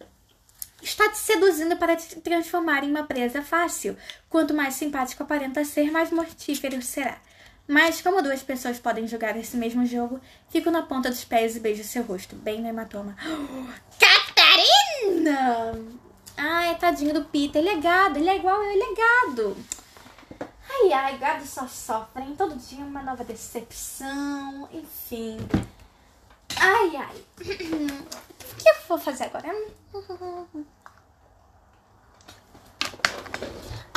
Está 0.80 1.10
te 1.10 1.18
seduzindo 1.18 1.76
para 1.76 1.96
te 1.96 2.20
transformar 2.20 2.84
em 2.84 2.90
uma 2.90 3.02
presa 3.02 3.42
fácil. 3.42 3.96
Quanto 4.28 4.54
mais 4.54 4.74
simpático 4.74 5.24
aparenta 5.24 5.64
ser, 5.64 5.90
mais 5.90 6.12
mortífero 6.12 6.80
será. 6.80 7.18
Mas, 7.68 8.00
como 8.00 8.22
duas 8.22 8.42
pessoas 8.42 8.78
podem 8.78 9.08
jogar 9.08 9.36
esse 9.36 9.56
mesmo 9.56 9.84
jogo, 9.84 10.20
fico 10.48 10.70
na 10.70 10.82
ponta 10.82 11.08
dos 11.08 11.24
pés 11.24 11.56
e 11.56 11.60
beijo 11.60 11.82
seu 11.82 12.04
rosto, 12.04 12.36
bem 12.36 12.60
no 12.60 12.68
hematoma. 12.68 13.16
Catarina! 13.98 15.74
Ai, 16.36 16.76
tadinho 16.76 17.14
do 17.14 17.24
Pita, 17.24 17.58
ele 17.58 17.70
é 17.70 17.76
gado, 17.80 18.18
ele 18.18 18.28
é 18.28 18.36
igual 18.36 18.62
eu, 18.62 18.70
ele 18.70 18.82
é 18.82 18.94
gado. 18.94 19.56
Ai, 20.68 20.92
ai, 20.92 21.18
gado 21.18 21.46
só 21.46 21.66
sofrem, 21.66 22.36
todo 22.36 22.54
dia 22.56 22.84
uma 22.84 23.02
nova 23.02 23.24
decepção, 23.24 24.68
enfim. 24.72 25.38
Ai, 26.56 26.96
ai. 26.96 27.24
O 28.46 28.58
que 28.58 28.70
eu 28.70 28.74
vou 28.88 28.98
fazer 28.98 29.24
agora? 29.24 29.54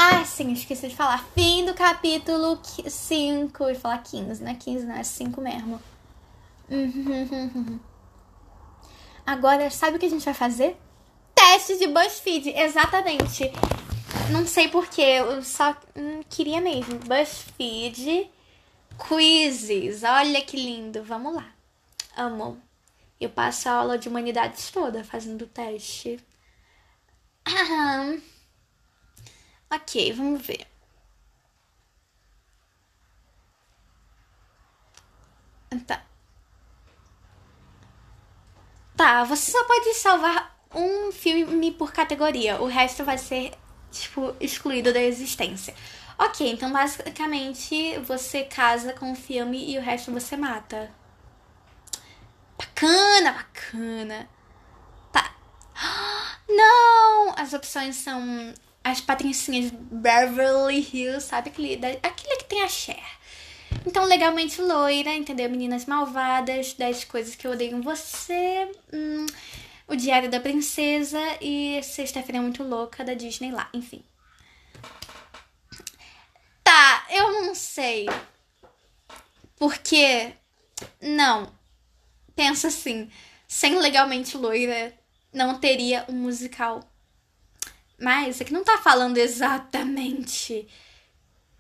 Ah, 0.02 0.24
sim, 0.24 0.54
esqueci 0.54 0.88
de 0.88 0.96
falar. 0.96 1.26
Fim 1.36 1.66
do 1.66 1.74
capítulo 1.74 2.58
5. 2.64 3.64
Eu 3.66 3.76
falar 3.76 3.98
15, 3.98 4.42
não 4.42 4.50
é 4.50 4.56
15, 4.56 4.86
não, 4.86 4.96
é 4.96 5.04
5 5.04 5.42
mesmo. 5.42 5.78
Agora, 9.28 9.70
sabe 9.70 9.98
o 9.98 10.00
que 10.00 10.06
a 10.06 10.10
gente 10.10 10.24
vai 10.24 10.34
fazer? 10.34 10.78
Teste 11.36 11.78
de 11.80 11.88
BuzzFeed, 11.88 12.48
exatamente. 12.48 13.52
Não 14.32 14.48
sei 14.48 14.70
porquê, 14.70 15.02
eu 15.02 15.44
só 15.44 15.76
hum, 15.94 16.22
queria 16.30 16.62
mesmo. 16.62 16.98
BuzzFeed 17.00 18.32
Quizzes. 19.06 20.04
Olha 20.04 20.40
que 20.42 20.56
lindo. 20.56 21.04
Vamos 21.04 21.36
lá. 21.36 21.52
Amo. 22.16 22.58
Eu 23.20 23.30
passo 23.30 23.68
a 23.68 23.74
aula 23.74 23.98
de 23.98 24.08
humanidades 24.08 24.72
toda 24.72 25.04
fazendo 25.04 25.46
teste. 25.46 26.26
Aham. 27.46 28.22
Ok, 29.72 30.14
vamos 30.14 30.46
ver. 30.46 30.68
Tá. 35.86 36.04
Tá, 38.96 39.24
você 39.24 39.52
só 39.52 39.64
pode 39.66 39.94
salvar 39.96 40.60
um 40.74 41.12
filme 41.12 41.72
por 41.72 41.92
categoria. 41.92 42.62
O 42.62 42.66
resto 42.68 43.04
vai 43.04 43.18
ser, 43.18 43.54
tipo, 43.92 44.36
excluído 44.40 44.92
da 44.94 45.02
existência. 45.02 45.74
Ok, 46.18 46.52
então 46.52 46.72
basicamente 46.72 47.98
você 48.00 48.44
casa 48.44 48.94
com 48.94 49.12
o 49.14 49.16
filme 49.16 49.72
e 49.72 49.78
o 49.78 49.82
resto 49.82 50.12
você 50.12 50.36
mata. 50.36 50.92
Bacana, 52.58 53.32
bacana. 53.34 54.30
Tá. 55.12 55.34
Não! 56.50 57.34
As 57.38 57.54
opções 57.54 57.96
são 57.96 58.54
as 58.90 59.02
patricinhas 59.02 59.72
Beverly 59.72 60.88
Hills, 60.92 61.28
sabe? 61.28 61.50
Aquele, 61.50 61.76
aquele 61.76 62.38
que 62.38 62.46
tem 62.46 62.64
a 62.64 62.68
Cher. 62.68 63.20
Então, 63.86 64.06
legalmente 64.06 64.62
loira, 64.62 65.14
entendeu? 65.14 65.50
Meninas 65.50 65.86
malvadas, 65.86 66.74
10 66.74 67.06
coisas 67.06 67.36
que 67.36 67.46
eu 67.46 67.52
odeio 67.52 67.78
em 67.78 67.82
você. 67.82 68.72
Hum, 68.94 69.26
o 69.88 69.96
Diário 69.96 70.30
da 70.30 70.40
Princesa 70.40 71.20
e 71.42 71.82
Sexta-feira 71.84 72.42
Muito 72.42 72.64
Louca 72.64 73.04
da 73.04 73.14
Disney 73.14 73.52
lá, 73.52 73.70
enfim. 73.74 74.04
Tá, 76.64 77.06
eu 77.10 77.32
não 77.44 77.56
sei. 77.56 78.08
Porque. 79.56 80.34
Não. 81.02 81.52
Pensa 82.36 82.68
assim. 82.68 83.10
Sem 83.48 83.80
legalmente 83.80 84.38
loira, 84.38 84.94
não 85.34 85.60
teria 85.60 86.06
um 86.08 86.14
musical 86.14 86.82
mas 88.00 88.40
aqui 88.40 88.54
não 88.54 88.64
tá 88.64 88.78
falando 88.78 89.18
exatamente 89.18 90.68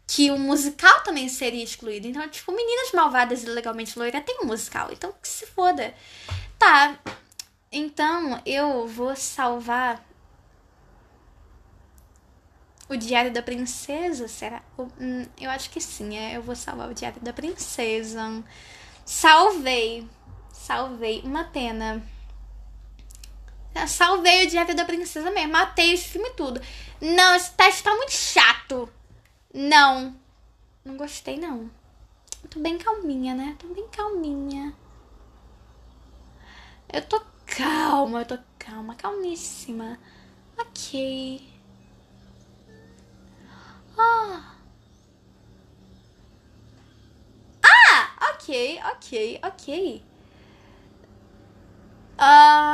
que 0.10 0.32
o 0.32 0.40
musical 0.40 1.02
também 1.04 1.30
seria 1.30 1.64
excluído. 1.64 2.08
Então, 2.08 2.28
tipo, 2.30 2.52
Meninas 2.52 2.92
Malvadas 2.94 3.44
e 3.44 3.46
Legalmente 3.46 3.98
Loira 3.98 4.20
tem 4.20 4.40
um 4.42 4.48
musical. 4.48 4.90
Então, 4.92 5.14
que 5.22 5.28
se 5.28 5.46
foda. 5.46 5.94
Tá. 6.58 6.98
Então, 7.72 8.42
eu 8.44 8.88
vou 8.88 9.16
salvar 9.16 10.04
o 12.90 12.96
Diário 12.96 13.32
da 13.32 13.44
Princesa, 13.44 14.28
será? 14.28 14.64
Hum, 14.80 15.28
eu 15.40 15.52
acho 15.52 15.70
que 15.70 15.80
sim, 15.80 16.18
é. 16.18 16.38
Eu 16.38 16.42
vou 16.42 16.56
salvar 16.56 16.90
o 16.90 16.94
Diário 16.96 17.22
da 17.22 17.32
Princesa. 17.32 18.44
Salvei. 19.06 20.08
Salvei. 20.52 21.22
Uma 21.24 21.44
pena. 21.44 22.02
Salvei 23.88 24.46
o 24.46 24.50
Diário 24.50 24.76
da 24.76 24.86
Princesa 24.86 25.32
mesmo. 25.32 25.52
Matei 25.52 25.94
esse 25.94 26.10
filme 26.10 26.30
tudo. 26.32 26.62
Não, 27.02 27.36
esse 27.36 27.52
teste 27.52 27.84
tá 27.84 27.96
muito 27.96 28.12
chato. 28.12 28.92
Não. 29.54 30.16
Não 30.84 30.98
gostei, 30.98 31.38
não. 31.38 31.70
Tô 32.50 32.60
bem 32.60 32.78
calminha, 32.78 33.36
né? 33.36 33.56
Tô 33.60 33.68
bem 33.74 33.88
calminha. 33.90 34.74
Eu 36.92 37.02
tô 37.04 37.22
calma, 37.46 38.22
eu 38.22 38.26
tô 38.26 38.38
calma, 38.58 38.96
calmíssima. 38.96 40.00
Ok. 40.58 41.48
Ah. 43.98 44.56
Ah, 47.64 48.32
ok, 48.34 48.80
ok, 48.94 49.40
ok. 49.44 50.04
Ah... 52.18 52.69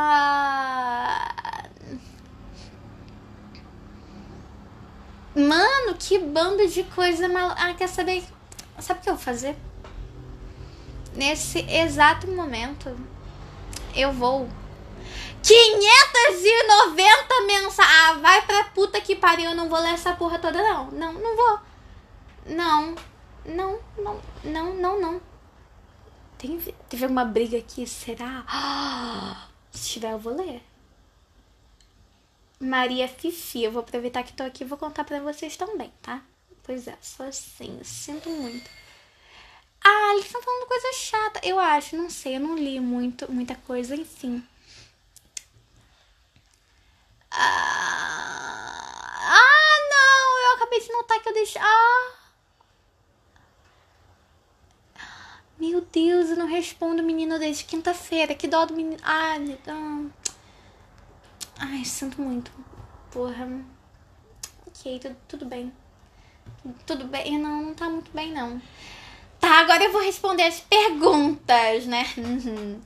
Mano, 5.86 5.98
que 5.98 6.20
bando 6.20 6.68
de 6.68 6.84
coisa 6.84 7.28
mal. 7.28 7.54
Ah, 7.58 7.74
quer 7.74 7.88
saber? 7.88 8.24
Sabe 8.80 9.00
o 9.00 9.04
que 9.04 9.10
eu 9.10 9.16
vou 9.16 9.24
fazer? 9.24 9.56
nesse 11.16 11.60
exato 11.60 12.28
momento, 12.28 12.96
eu 13.96 14.12
vou 14.12 14.48
590 15.42 17.42
mensagens. 17.48 17.80
Ah, 17.80 18.14
vai 18.14 18.46
pra 18.46 18.66
puta 18.66 19.00
que 19.00 19.16
pariu. 19.16 19.52
Eu 19.52 19.56
não 19.56 19.70
vou 19.70 19.80
ler 19.80 19.94
essa 19.94 20.14
porra 20.14 20.40
toda, 20.40 20.62
não. 20.62 20.92
Não, 20.92 21.14
não 21.14 21.36
vou. 21.36 21.60
Não. 22.48 22.96
Não, 23.46 23.80
não, 23.98 24.20
não, 24.44 24.74
não, 24.74 25.00
não. 25.00 25.22
Tem, 26.38 26.58
teve 26.90 27.04
alguma 27.04 27.24
briga 27.24 27.58
aqui? 27.58 27.86
Será? 27.86 28.44
se 29.72 29.92
tiver, 29.92 30.14
eu 30.14 30.20
vou 30.20 30.36
ler. 30.36 30.64
Maria 32.60 33.08
Fifi. 33.08 33.64
Eu 33.64 33.72
vou 33.72 33.82
aproveitar 33.82 34.24
que 34.24 34.34
tô 34.34 34.44
aqui 34.44 34.64
e 34.64 34.68
vou 34.68 34.78
contar 34.78 35.04
pra 35.04 35.20
vocês 35.20 35.56
também, 35.58 35.92
tá? 36.02 36.22
Pois 36.64 36.88
é, 36.88 36.98
sou 37.02 37.26
assim. 37.28 37.80
Sinto 37.84 38.30
muito. 38.30 38.70
Ah, 39.84 40.14
eles 40.14 40.26
estão 40.26 40.42
falando 40.42 40.68
coisa 40.68 40.94
chata. 40.94 41.42
Eu 41.44 41.60
acho, 41.60 41.96
não 41.96 42.10
sei. 42.10 42.38
Eu 42.38 42.40
não 42.40 42.56
li 42.56 42.80
muito, 42.80 43.32
muita 43.32 43.56
coisa, 43.56 43.96
enfim. 43.96 44.44
Ah, 47.32 48.76
ah, 49.18 49.78
não! 49.92 50.50
Eu 50.50 50.56
acabei 50.56 50.80
de 50.80 50.92
notar 50.92 51.22
que 51.22 51.30
eu 51.30 51.34
deixei. 51.34 51.62
Ah! 51.62 52.14
Meu 55.60 55.82
Deus, 55.82 56.30
eu 56.30 56.36
não 56.36 56.48
respondo 56.48 57.04
menino 57.04 57.38
desde 57.40 57.64
quinta-feira. 57.66 58.36
Que 58.36 58.48
dó 58.48 58.66
do 58.66 58.74
menino. 58.74 58.98
Ah, 59.04 59.36
ah. 59.68 60.25
Ai, 61.60 61.86
sinto 61.86 62.22
muito. 62.22 62.52
Porra. 63.12 63.48
Ok, 64.68 65.00
tudo, 65.00 65.16
tudo 65.28 65.46
bem. 65.46 65.72
Tudo 66.86 67.06
bem. 67.06 67.38
Não, 67.38 67.64
não 67.64 67.74
tá 67.74 67.90
muito 67.90 68.12
bem, 68.12 68.32
não. 68.32 68.62
Tá, 69.40 69.60
agora 69.60 69.84
eu 69.84 69.92
vou 69.92 70.02
responder 70.02 70.44
as 70.44 70.60
perguntas, 70.60 71.86
né? 71.86 72.06
Uhum. 72.18 72.82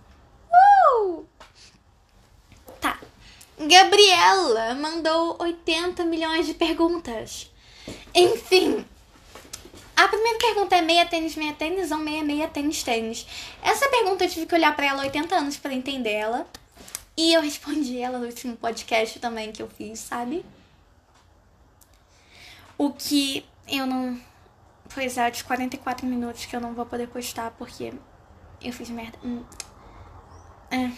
Uh! 0.51 1.25
Tá. 2.79 2.99
Gabriela 3.57 4.75
mandou 4.75 5.35
80 5.39 6.03
milhões 6.05 6.45
de 6.45 6.53
perguntas. 6.53 7.51
Enfim. 8.13 8.85
A 9.95 10.07
primeira 10.07 10.37
pergunta 10.37 10.75
é 10.77 10.81
meia 10.81 11.05
tênis, 11.05 11.35
meia 11.35 11.53
tênis 11.53 11.91
ou 11.91 11.97
meia 11.97 12.23
meia 12.23 12.47
tênis 12.47 12.83
tênis? 12.83 13.27
Essa 13.61 13.89
pergunta 13.89 14.23
eu 14.23 14.29
tive 14.29 14.45
que 14.45 14.55
olhar 14.55 14.73
para 14.75 14.85
ela 14.85 15.03
80 15.03 15.35
anos 15.35 15.57
para 15.57 15.73
entender 15.73 16.13
ela. 16.13 16.47
E 17.19 17.33
eu 17.33 17.41
respondi 17.41 17.99
ela 17.99 18.17
no 18.17 18.27
último 18.27 18.55
podcast 18.55 19.19
também 19.19 19.51
que 19.51 19.61
eu 19.61 19.67
fiz, 19.67 19.99
sabe? 19.99 20.45
O 22.77 22.93
que 22.93 23.45
eu 23.67 23.85
não. 23.85 24.17
Pois 24.93 25.17
é, 25.17 25.29
de 25.29 25.43
44 25.43 26.07
minutos 26.07 26.45
que 26.45 26.55
eu 26.55 26.61
não 26.61 26.73
vou 26.73 26.85
poder 26.85 27.09
postar 27.09 27.51
porque 27.57 27.91
eu 28.61 28.71
fiz 28.71 28.89
merda. 28.89 29.19
Hum. 29.21 29.43
É 30.71 30.89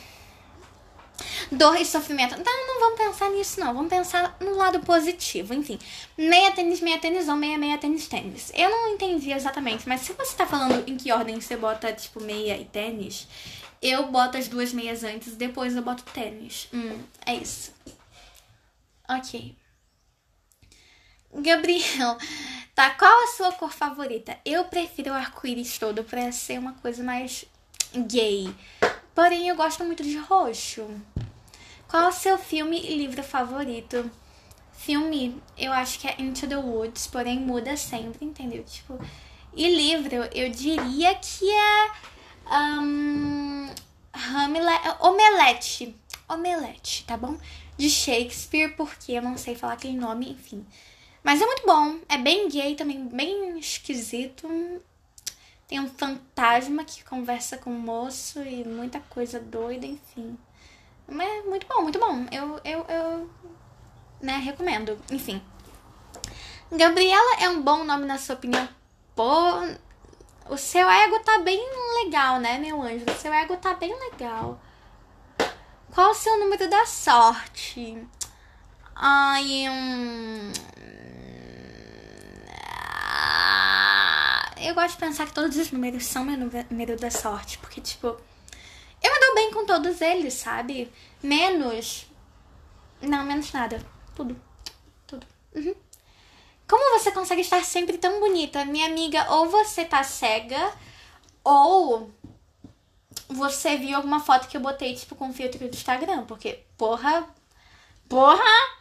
dor 1.51 1.75
e 1.75 1.86
sofrimento. 1.86 2.36
Então 2.39 2.67
não 2.67 2.79
vamos 2.79 2.97
pensar 2.97 3.29
nisso, 3.29 3.60
não. 3.60 3.73
Vamos 3.73 3.89
pensar 3.89 4.36
no 4.39 4.55
lado 4.55 4.79
positivo. 4.81 5.53
Enfim, 5.53 5.77
meia 6.17 6.51
tênis, 6.51 6.81
meia 6.81 6.97
tênis 6.97 7.27
ou 7.27 7.36
meia, 7.36 7.57
meia 7.57 7.77
tênis, 7.77 8.07
tênis. 8.07 8.51
Eu 8.55 8.69
não 8.69 8.89
entendi 8.89 9.31
exatamente, 9.31 9.88
mas 9.88 10.01
se 10.01 10.13
você 10.13 10.36
tá 10.36 10.45
falando 10.45 10.88
em 10.88 10.97
que 10.97 11.12
ordem 11.12 11.39
você 11.39 11.55
bota, 11.55 11.91
tipo, 11.93 12.21
meia 12.21 12.57
e 12.57 12.65
tênis, 12.65 13.27
eu 13.81 14.11
boto 14.11 14.37
as 14.37 14.47
duas 14.47 14.71
meias 14.71 15.03
antes, 15.03 15.35
depois 15.35 15.75
eu 15.75 15.81
boto 15.81 16.03
tênis. 16.13 16.67
Hum, 16.73 17.01
é 17.25 17.35
isso. 17.35 17.73
Ok. 19.09 19.55
Gabriel, 21.33 22.17
tá? 22.75 22.91
Qual 22.91 23.23
a 23.23 23.27
sua 23.27 23.51
cor 23.53 23.71
favorita? 23.71 24.37
Eu 24.45 24.65
prefiro 24.65 25.11
o 25.11 25.15
arco-íris 25.15 25.77
todo 25.77 26.03
pra 26.03 26.31
ser 26.31 26.59
uma 26.59 26.73
coisa 26.73 27.03
mais 27.03 27.45
gay. 28.07 28.53
Porém, 29.15 29.47
eu 29.47 29.55
gosto 29.55 29.83
muito 29.83 30.03
de 30.03 30.17
roxo. 30.17 30.87
Qual 31.87 32.07
o 32.07 32.13
seu 32.13 32.37
filme 32.37 32.79
e 32.79 32.97
livro 32.97 33.23
favorito? 33.23 34.09
Filme, 34.73 35.41
eu 35.57 35.71
acho 35.73 35.99
que 35.99 36.07
é 36.07 36.15
Into 36.19 36.47
the 36.47 36.57
Woods, 36.57 37.07
porém 37.07 37.39
muda 37.39 37.75
sempre, 37.75 38.25
entendeu? 38.25 38.63
Tipo, 38.63 38.99
e 39.53 39.67
livro, 39.75 40.15
eu 40.33 40.49
diria 40.49 41.13
que 41.15 41.49
é 41.49 41.91
um, 42.51 43.69
Hamlet, 44.13 44.81
Omelete. 44.99 45.95
Omelete, 46.27 47.03
tá 47.05 47.17
bom? 47.17 47.37
De 47.77 47.89
Shakespeare, 47.89 48.75
porque 48.75 49.13
eu 49.13 49.21
não 49.21 49.37
sei 49.37 49.55
falar 49.55 49.73
aquele 49.73 49.97
nome, 49.97 50.31
enfim. 50.31 50.65
Mas 51.23 51.41
é 51.41 51.45
muito 51.45 51.65
bom, 51.65 51.99
é 52.09 52.17
bem 52.17 52.49
gay 52.49 52.75
também, 52.75 53.07
bem 53.07 53.59
esquisito. 53.59 54.47
Tem 55.67 55.79
um 55.79 55.89
fantasma 55.89 56.83
que 56.83 57.03
conversa 57.03 57.57
com 57.57 57.69
o 57.69 57.79
moço 57.79 58.41
e 58.41 58.63
muita 58.65 58.99
coisa 58.99 59.39
doida, 59.39 59.85
enfim. 59.85 60.37
Mas 61.07 61.45
muito 61.45 61.67
bom, 61.67 61.81
muito 61.83 61.99
bom. 61.99 62.25
Eu, 62.31 62.59
eu, 62.63 62.85
eu 62.87 63.29
né, 64.21 64.37
recomendo. 64.37 64.97
Enfim. 65.09 65.41
Gabriela 66.71 67.41
é 67.41 67.49
um 67.49 67.61
bom 67.61 67.83
nome 67.83 68.05
na 68.05 68.17
sua 68.17 68.35
opinião? 68.35 68.67
Pô, 69.15 69.61
o 70.49 70.58
seu 70.58 70.89
ego 70.89 71.19
tá 71.19 71.39
bem 71.39 71.62
legal, 72.04 72.39
né, 72.39 72.58
meu 72.58 72.82
anjo? 72.82 73.06
O 73.08 73.19
seu 73.19 73.34
ego 73.34 73.58
tá 73.58 73.73
bem 73.73 73.93
legal. 73.97 74.60
Qual 75.93 76.12
o 76.12 76.15
seu 76.15 76.39
número 76.39 76.69
da 76.69 76.86
sorte? 76.86 77.97
Ai, 78.95 79.67
um 79.69 80.51
eu 84.71 84.75
gosto 84.75 84.91
de 84.91 84.99
pensar 84.99 85.25
que 85.25 85.34
todos 85.34 85.58
os 85.58 85.71
números 85.71 86.06
são 86.06 86.23
meu 86.23 86.38
número 86.38 86.95
da 86.95 87.10
sorte, 87.10 87.58
porque, 87.58 87.82
tipo, 87.82 88.08
eu 88.08 89.12
me 89.12 89.19
dou 89.19 89.36
bem 89.36 89.51
com 89.51 89.65
todos 89.65 89.99
eles, 90.01 90.34
sabe? 90.36 90.91
Menos. 91.21 92.06
Não, 93.01 93.25
menos 93.25 93.51
nada. 93.51 93.84
Tudo. 94.15 94.39
Tudo. 95.08 95.25
Uhum. 95.56 95.75
Como 96.71 96.97
você 96.97 97.12
consegue 97.12 97.41
estar 97.41 97.62
sempre 97.65 97.97
tão 97.97 98.21
bonita? 98.21 98.63
Minha 98.63 98.88
amiga, 98.88 99.29
ou 99.29 99.49
você 99.49 99.84
tá 99.84 100.05
cega, 100.05 100.73
ou 101.43 102.10
você 103.27 103.75
viu 103.75 103.97
alguma 103.97 104.21
foto 104.21 104.47
que 104.47 104.55
eu 104.55 104.62
botei, 104.62 104.95
tipo, 104.95 105.13
com 105.13 105.34
filtro 105.34 105.60
do 105.60 105.75
Instagram. 105.75 106.23
Porque, 106.23 106.63
porra. 106.77 107.27
Porra! 108.07 108.79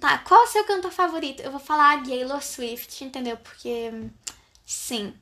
Tá, 0.00 0.18
qual 0.18 0.42
o 0.42 0.48
seu 0.48 0.64
cantor 0.64 0.90
favorito? 0.90 1.40
Eu 1.40 1.52
vou 1.52 1.60
falar 1.60 2.02
Gaylor 2.02 2.42
Swift, 2.42 3.04
entendeu? 3.04 3.36
Porque, 3.36 3.92
sim. 4.66 5.14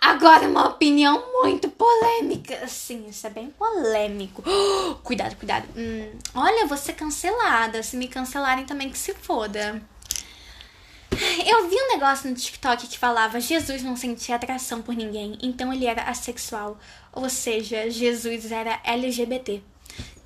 Agora 0.00 0.48
uma 0.48 0.68
opinião 0.68 1.22
muito 1.42 1.68
polêmica. 1.70 2.66
Sim, 2.66 3.06
isso 3.08 3.26
é 3.26 3.30
bem 3.30 3.50
polêmico. 3.50 4.42
Cuidado, 5.04 5.36
cuidado. 5.36 5.68
Hum, 5.76 6.10
olha, 6.34 6.76
ser 6.76 6.94
cancelada. 6.94 7.82
Se 7.82 7.96
me 7.96 8.08
cancelarem 8.08 8.64
também 8.64 8.88
que 8.90 8.98
se 8.98 9.14
foda. 9.14 9.80
Eu 11.44 11.68
vi 11.68 11.76
um 11.76 11.88
negócio 11.88 12.30
no 12.30 12.36
TikTok 12.36 12.86
que 12.86 12.98
falava 12.98 13.40
Jesus 13.40 13.82
não 13.82 13.96
sentia 13.96 14.36
atração 14.36 14.80
por 14.80 14.94
ninguém, 14.94 15.36
então 15.42 15.72
ele 15.72 15.86
era 15.86 16.04
assexual. 16.04 16.78
Ou 17.12 17.28
seja, 17.28 17.90
Jesus 17.90 18.50
era 18.50 18.80
LGBT. 18.84 19.62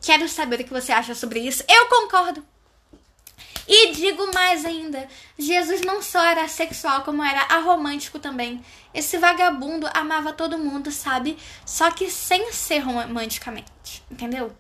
Quero 0.00 0.28
saber 0.28 0.60
o 0.60 0.64
que 0.64 0.72
você 0.72 0.92
acha 0.92 1.14
sobre 1.14 1.40
isso. 1.40 1.64
Eu 1.68 1.88
concordo. 1.88 2.44
E 3.66 3.92
digo 3.92 4.32
mais 4.32 4.64
ainda: 4.64 5.08
Jesus 5.38 5.80
não 5.80 6.02
só 6.02 6.22
era 6.24 6.46
sexual, 6.48 7.02
como 7.02 7.22
era 7.22 7.42
aromântico 7.54 8.18
também. 8.18 8.64
Esse 8.92 9.18
vagabundo 9.18 9.88
amava 9.94 10.32
todo 10.32 10.58
mundo, 10.58 10.90
sabe? 10.90 11.38
Só 11.64 11.90
que 11.90 12.10
sem 12.10 12.52
ser 12.52 12.80
romanticamente, 12.80 14.02
entendeu? 14.10 14.54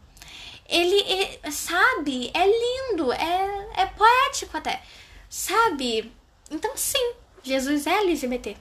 Ele, 0.66 1.38
sabe, 1.50 2.30
é 2.32 2.46
lindo, 2.46 3.12
é, 3.12 3.68
é 3.76 3.86
poético 3.86 4.56
até, 4.56 4.82
sabe? 5.28 6.10
Então, 6.50 6.72
sim, 6.74 7.14
Jesus 7.42 7.86
é 7.86 7.98
LGBT. 7.98 8.56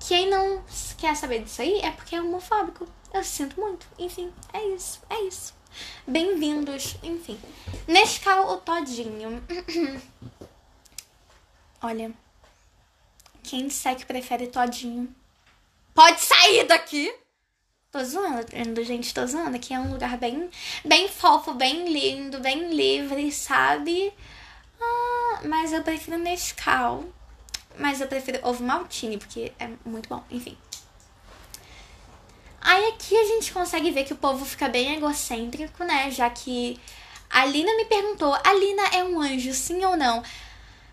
Quem 0.00 0.30
não 0.30 0.64
quer 0.96 1.14
saber 1.14 1.42
disso 1.42 1.60
aí 1.60 1.80
é 1.80 1.90
porque 1.90 2.16
é 2.16 2.22
homofóbico. 2.22 2.86
Eu 3.12 3.22
sinto 3.24 3.60
muito. 3.60 3.86
Enfim, 3.98 4.32
é 4.52 4.64
isso, 4.68 5.00
é 5.10 5.20
isso. 5.22 5.57
Bem-vindos, 6.06 6.96
enfim. 7.02 7.38
Nescau 7.86 8.48
ou 8.48 8.56
Todinho? 8.58 9.42
Olha, 11.82 12.12
quem 13.42 13.68
disser 13.68 13.96
que 13.96 14.06
prefere 14.06 14.46
Todinho 14.46 15.14
pode 15.94 16.20
sair 16.20 16.64
daqui. 16.64 17.14
Tô 17.90 18.04
zoando, 18.04 18.84
gente, 18.84 19.14
tô 19.14 19.26
zoando. 19.26 19.56
Aqui 19.56 19.72
é 19.72 19.80
um 19.80 19.92
lugar 19.92 20.16
bem, 20.18 20.50
bem 20.84 21.08
fofo, 21.08 21.54
bem 21.54 21.92
lindo, 21.92 22.38
bem 22.40 22.74
livre, 22.74 23.32
sabe? 23.32 24.12
Ah, 24.80 25.40
mas 25.44 25.72
eu 25.72 25.82
prefiro 25.82 26.18
Nescau. 26.18 27.04
Mas 27.78 28.00
eu 28.00 28.08
prefiro 28.08 28.40
ovo 28.42 28.62
maltine, 28.62 29.18
porque 29.18 29.52
é 29.58 29.70
muito 29.84 30.08
bom. 30.08 30.22
Enfim. 30.30 30.56
Aí 32.60 32.88
aqui 32.88 33.16
a 33.16 33.24
gente 33.24 33.52
consegue 33.52 33.90
ver 33.90 34.04
que 34.04 34.12
o 34.12 34.16
povo 34.16 34.44
fica 34.44 34.68
bem 34.68 34.94
egocêntrico, 34.96 35.84
né? 35.84 36.10
Já 36.10 36.28
que 36.28 36.78
a 37.30 37.44
Lina 37.44 37.74
me 37.76 37.84
perguntou: 37.84 38.34
a 38.44 38.52
Lina 38.54 38.82
é 38.88 39.04
um 39.04 39.20
anjo, 39.20 39.52
sim 39.52 39.84
ou 39.84 39.96
não? 39.96 40.22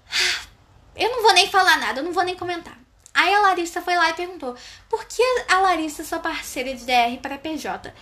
Eu 0.95 1.11
não 1.11 1.21
vou 1.23 1.33
nem 1.33 1.49
falar 1.49 1.77
nada, 1.77 1.99
eu 1.99 2.05
não 2.05 2.13
vou 2.13 2.23
nem 2.23 2.37
comentar. 2.37 2.79
Aí 3.13 3.33
a 3.33 3.41
Larissa 3.41 3.81
foi 3.81 3.97
lá 3.97 4.09
e 4.11 4.13
perguntou: 4.13 4.55
por 4.89 5.03
que 5.05 5.21
a 5.49 5.59
Larissa 5.59 6.03
é 6.03 6.05
sua 6.05 6.19
parceira 6.19 6.73
de 6.73 6.85
DR 6.85 7.19
para 7.21 7.37
PJ? 7.37 7.93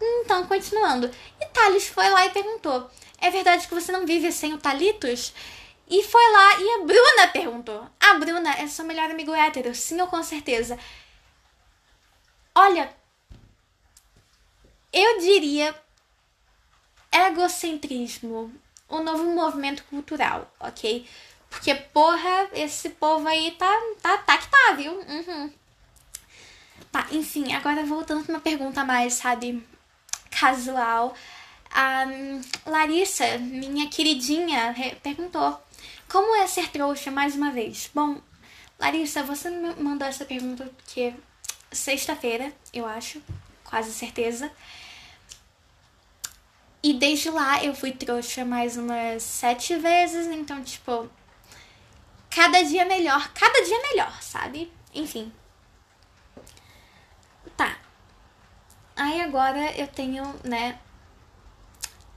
Então, 0.00 0.44
continuando. 0.48 1.08
E 1.40 1.46
Thales 1.46 1.86
foi 1.86 2.08
lá 2.10 2.26
e 2.26 2.30
perguntou: 2.30 2.90
é 3.18 3.30
verdade 3.30 3.68
que 3.68 3.74
você 3.74 3.92
não 3.92 4.04
vive 4.04 4.32
sem 4.32 4.52
o 4.54 4.58
Talitos? 4.58 5.32
E 5.88 6.02
foi 6.02 6.32
lá 6.32 6.60
e 6.60 6.70
a 6.70 6.84
Bruna 6.84 7.28
perguntou: 7.32 7.86
a 8.00 8.14
Bruna 8.14 8.54
é 8.58 8.66
seu 8.66 8.84
melhor 8.84 9.10
amigo 9.10 9.32
hétero? 9.32 9.74
Sim 9.74 10.00
ou 10.00 10.08
com 10.08 10.22
certeza? 10.22 10.78
Olha, 12.54 12.92
eu 14.92 15.18
diria 15.20 15.74
egocentrismo, 17.10 18.52
o 18.88 19.00
novo 19.00 19.24
movimento 19.24 19.84
cultural, 19.84 20.52
ok? 20.60 21.06
Porque, 21.48 21.74
porra, 21.74 22.48
esse 22.54 22.90
povo 22.90 23.28
aí 23.28 23.50
tá, 23.52 23.70
tá, 24.00 24.18
tá 24.18 24.38
que 24.38 24.48
tá, 24.48 24.72
viu? 24.74 24.92
Uhum. 24.92 25.52
Tá, 26.90 27.06
enfim, 27.10 27.52
agora 27.52 27.84
voltando 27.84 28.24
pra 28.24 28.34
uma 28.34 28.40
pergunta 28.40 28.84
mais, 28.84 29.14
sabe, 29.14 29.62
casual. 30.30 31.14
A 31.70 32.04
Larissa, 32.66 33.38
minha 33.38 33.88
queridinha, 33.88 34.74
perguntou: 35.02 35.58
Como 36.08 36.36
é 36.36 36.46
ser 36.46 36.70
trouxa 36.70 37.10
mais 37.10 37.34
uma 37.34 37.50
vez? 37.50 37.90
Bom, 37.94 38.20
Larissa, 38.78 39.22
você 39.22 39.48
me 39.48 39.74
mandou 39.76 40.06
essa 40.06 40.24
pergunta 40.24 40.64
porque 40.76 41.14
sexta-feira, 41.70 42.52
eu 42.74 42.86
acho, 42.86 43.22
quase 43.64 43.92
certeza. 43.92 44.50
E 46.82 46.92
desde 46.94 47.30
lá 47.30 47.62
eu 47.64 47.74
fui 47.74 47.92
trouxa 47.92 48.44
mais 48.44 48.76
umas 48.76 49.22
sete 49.22 49.76
vezes, 49.76 50.26
então, 50.26 50.62
tipo, 50.62 51.08
cada 52.28 52.62
dia 52.62 52.84
melhor, 52.84 53.30
cada 53.32 53.64
dia 53.64 53.80
melhor, 53.82 54.22
sabe? 54.22 54.72
Enfim. 54.92 55.32
Tá. 57.56 57.78
Aí 58.96 59.20
agora 59.20 59.72
eu 59.78 59.86
tenho, 59.86 60.24
né? 60.42 60.78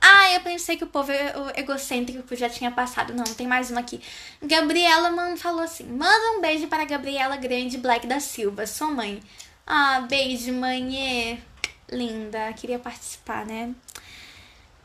Ah, 0.02 0.32
eu 0.34 0.42
pensei 0.42 0.78
que 0.78 0.84
o 0.84 0.88
povo 0.88 1.12
egocêntrico 1.56 2.36
já 2.36 2.50
tinha 2.50 2.72
passado. 2.72 3.14
Não, 3.14 3.24
tem 3.24 3.48
mais 3.48 3.72
uma 3.72 3.80
aqui. 3.82 4.02
Gabriela 4.42 5.10
man 5.10 5.36
falou 5.36 5.62
assim: 5.62 5.84
manda 5.84 6.38
um 6.38 6.42
beijo 6.42 6.68
para 6.68 6.86
Gabriela 6.86 7.36
Grande 7.38 7.78
Black 7.78 8.06
da 8.06 8.20
Silva, 8.20 8.68
sua 8.68 8.88
mãe. 8.88 9.22
Ah, 9.66 10.02
beijo, 10.02 10.54
mãe. 10.54 11.44
Linda, 11.90 12.54
queria 12.54 12.80
participar, 12.80 13.46
né? 13.46 13.74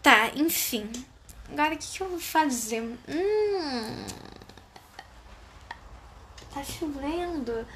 Tá, 0.03 0.31
enfim. 0.35 0.91
Agora 1.51 1.75
o 1.75 1.79
que, 1.79 1.87
que 1.87 2.03
eu 2.03 2.09
vou 2.09 2.21
fazer? 2.21 2.81
Hum. 2.81 4.07
Tá 6.53 6.65
chovendo. 6.65 7.67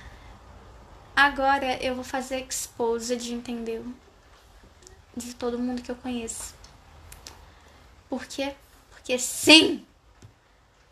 Agora 1.15 1.83
eu 1.83 1.95
vou 1.95 2.05
fazer 2.05 2.45
exposed, 2.45 3.33
entendeu? 3.33 3.85
De 5.17 5.35
todo 5.35 5.59
mundo 5.59 5.83
que 5.83 5.91
eu 5.91 5.97
conheço. 5.97 6.55
Por 8.09 8.27
quê? 8.27 8.55
Porque 8.91 9.19
sim! 9.19 9.87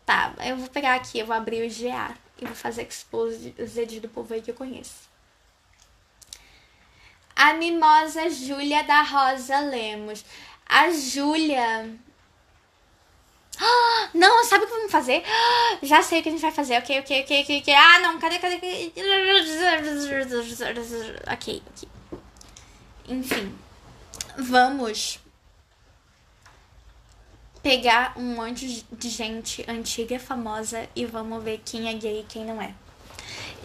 Tá, 0.05 0.33
eu 0.45 0.57
vou 0.57 0.69
pegar 0.69 0.95
aqui, 0.95 1.19
eu 1.19 1.25
vou 1.25 1.35
abrir 1.35 1.65
o 1.65 1.69
GA 1.69 2.15
e 2.37 2.45
vou 2.45 2.55
fazer 2.55 2.87
exposed 2.87 3.99
do 3.99 4.09
povo 4.09 4.33
aí 4.33 4.41
que 4.41 4.51
eu 4.51 4.55
conheço. 4.55 5.09
A 7.35 7.53
mimosa 7.53 8.29
Júlia 8.29 8.83
da 8.83 9.01
Rosa 9.01 9.59
Lemos. 9.59 10.23
A 10.67 10.91
Júlia 10.91 11.89
não, 14.13 14.43
sabe 14.45 14.65
o 14.65 14.67
que 14.67 14.73
vamos 14.73 14.91
fazer? 14.91 15.23
Já 15.81 16.01
sei 16.01 16.19
o 16.19 16.23
que 16.23 16.29
a 16.29 16.31
gente 16.31 16.41
vai 16.41 16.51
fazer. 16.51 16.77
Ok, 16.77 16.99
ok, 16.99 17.23
ok, 17.23 17.41
ok, 17.43 17.59
ok. 17.61 17.73
Ah, 17.73 17.99
não, 17.99 18.19
cadê, 18.19 18.39
cadê? 18.39 18.55
Ok, 21.31 21.63
ok. 21.67 21.89
Enfim. 23.07 23.57
Vamos 24.37 25.19
pegar 27.61 28.13
um 28.17 28.35
monte 28.35 28.85
de 28.91 29.09
gente 29.09 29.63
antiga, 29.69 30.19
famosa 30.19 30.87
e 30.95 31.05
vamos 31.05 31.43
ver 31.43 31.61
quem 31.63 31.87
é 31.87 31.93
gay 31.93 32.21
e 32.21 32.23
quem 32.23 32.45
não 32.45 32.61
é. 32.61 32.73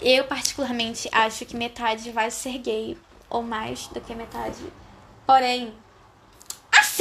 Eu, 0.01 0.25
particularmente, 0.25 1.09
acho 1.11 1.45
que 1.45 1.57
metade 1.57 2.11
vai 2.13 2.31
ser 2.31 2.59
gay, 2.59 2.97
ou 3.29 3.43
mais 3.43 3.89
do 3.89 4.01
que 4.01 4.15
metade. 4.15 4.63
Porém, 5.27 5.75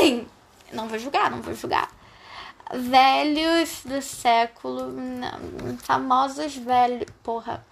assim, 0.01 0.27
não 0.71 0.87
vou 0.87 0.99
julgar, 0.99 1.31
não 1.31 1.41
vou 1.41 1.53
julgar 1.53 1.89
velhos 2.73 3.83
do 3.85 4.01
século. 4.01 4.91
Não, 4.91 5.77
famosos 5.79 6.55
velhos. 6.55 7.07
Porra. 7.23 7.65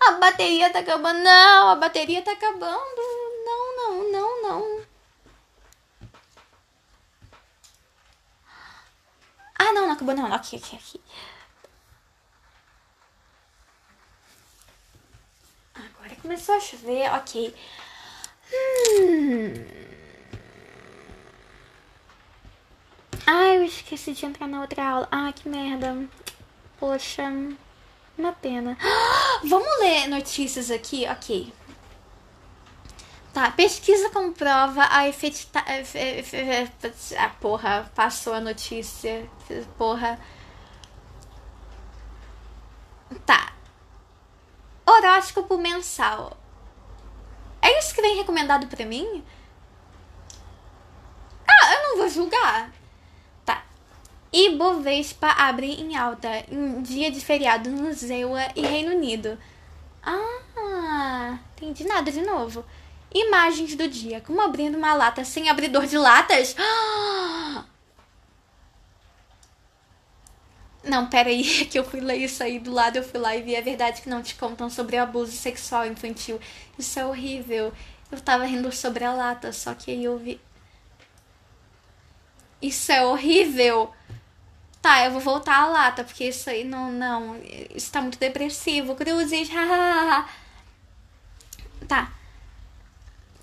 A 0.00 0.12
bateria 0.12 0.70
tá 0.70 0.80
acabando. 0.80 1.20
Não, 1.20 1.70
a 1.70 1.76
bateria 1.76 2.22
tá 2.22 2.32
acabando. 2.32 3.00
Não, 3.44 3.76
não, 3.76 4.12
não, 4.12 4.42
não. 4.42 4.84
Ah, 9.58 9.72
não, 9.72 9.86
não 9.86 9.92
acabou 9.92 10.14
não. 10.14 10.32
Aqui, 10.32 10.56
aqui, 10.56 10.76
aqui. 10.76 11.00
Agora 15.74 16.16
começou 16.16 16.56
a 16.56 16.60
chover, 16.60 17.10
ok. 17.14 17.54
Hum. 18.52 19.84
Ai, 23.26 23.53
esqueci 23.64 24.12
de 24.12 24.26
entrar 24.26 24.46
na 24.46 24.60
outra 24.60 24.84
aula. 24.84 25.08
Ah, 25.10 25.32
que 25.32 25.48
merda. 25.48 26.08
Poxa, 26.78 27.24
uma 28.16 28.32
pena. 28.32 28.76
Vamos 29.44 29.80
ler 29.80 30.08
notícias 30.08 30.70
aqui? 30.70 31.06
Ok. 31.08 31.52
Tá, 33.32 33.50
pesquisa 33.50 34.10
comprova 34.10 34.86
a 34.90 35.08
efetiva. 35.08 35.64
Ah, 37.18 37.28
porra, 37.40 37.90
passou 37.94 38.32
a 38.32 38.40
notícia. 38.40 39.28
Porra. 39.76 40.18
Tá. 43.26 43.52
Horóscopo 44.86 45.58
mensal. 45.58 46.36
É 47.60 47.78
isso 47.78 47.94
que 47.94 48.02
vem 48.02 48.16
recomendado 48.16 48.66
pra 48.68 48.84
mim? 48.86 49.24
Ah, 51.48 51.74
eu 51.74 51.82
não 51.82 51.96
vou 51.96 52.08
julgar. 52.08 52.70
E 54.36 54.50
Bovespa 54.56 55.28
abre 55.28 55.80
em 55.80 55.96
alta 55.96 56.28
em 56.50 56.82
dia 56.82 57.08
de 57.08 57.20
feriado 57.20 57.70
no 57.70 57.92
Zewa 57.92 58.40
e 58.56 58.62
Reino 58.62 58.90
Unido. 58.90 59.38
Ah, 60.02 61.38
entendi 61.52 61.84
nada 61.84 62.10
de 62.10 62.20
novo. 62.20 62.64
Imagens 63.14 63.76
do 63.76 63.86
dia. 63.86 64.20
Como 64.20 64.40
abrindo 64.40 64.76
uma 64.76 64.92
lata 64.92 65.24
sem 65.24 65.48
abridor 65.48 65.86
de 65.86 65.96
latas? 65.96 66.56
Não, 70.82 71.06
pera 71.08 71.28
aí, 71.28 71.44
que 71.70 71.78
eu 71.78 71.84
fui 71.84 72.00
ler 72.00 72.16
isso 72.16 72.42
aí 72.42 72.58
do 72.58 72.72
lado, 72.72 72.96
eu 72.96 73.04
fui 73.04 73.20
lá 73.20 73.36
e 73.36 73.42
vi 73.42 73.54
a 73.56 73.60
verdade 73.60 74.02
que 74.02 74.08
não 74.08 74.20
te 74.20 74.34
contam 74.34 74.68
sobre 74.68 74.96
abuso 74.96 75.30
sexual 75.30 75.86
infantil. 75.86 76.40
Isso 76.76 76.98
é 76.98 77.06
horrível. 77.06 77.72
Eu 78.10 78.20
tava 78.20 78.44
rindo 78.46 78.72
sobre 78.72 79.04
a 79.04 79.14
lata, 79.14 79.52
só 79.52 79.74
que 79.74 79.92
aí 79.92 80.02
eu 80.02 80.18
vi. 80.18 80.40
Isso 82.60 82.90
é 82.90 83.06
horrível 83.06 83.94
tá, 84.84 85.04
eu 85.06 85.10
vou 85.12 85.20
voltar 85.20 85.62
à 85.62 85.66
lata, 85.66 86.04
porque 86.04 86.24
isso 86.24 86.50
aí 86.50 86.62
não, 86.62 86.92
não, 86.92 87.40
isso 87.74 87.90
tá 87.90 88.02
muito 88.02 88.18
depressivo. 88.18 88.94
Cruzes, 88.94 89.48
Tá. 91.88 92.12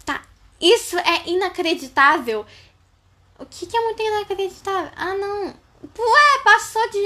Tá. 0.06 0.22
Isso 0.60 0.98
é 1.00 1.28
inacreditável. 1.28 2.46
O 3.40 3.46
que, 3.46 3.66
que 3.66 3.76
é 3.76 3.82
muito 3.82 4.00
inacreditável? 4.02 4.92
Ah, 4.96 5.16
não. 5.16 5.48
Ué, 5.48 6.44
passou 6.44 6.88
de. 6.90 7.00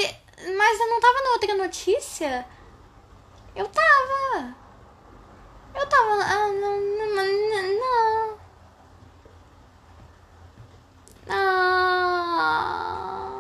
Mas 0.58 0.80
eu 0.80 0.90
não 0.90 1.00
tava 1.00 1.22
na 1.22 1.30
outra 1.32 1.56
notícia? 1.56 2.46
Eu 3.56 3.68
tava. 3.68 4.54
Eu 5.74 5.88
tava. 5.88 6.24
Ah, 6.24 6.48
não. 6.50 6.82
Não. 6.82 7.16
Não. 7.16 7.24
não. 7.80 8.36
Não, 11.28 13.35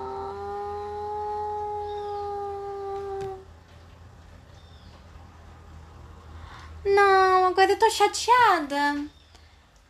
agora 7.55 7.71
eu 7.71 7.79
tô 7.79 7.89
chateada. 7.89 8.99
O 8.99 9.09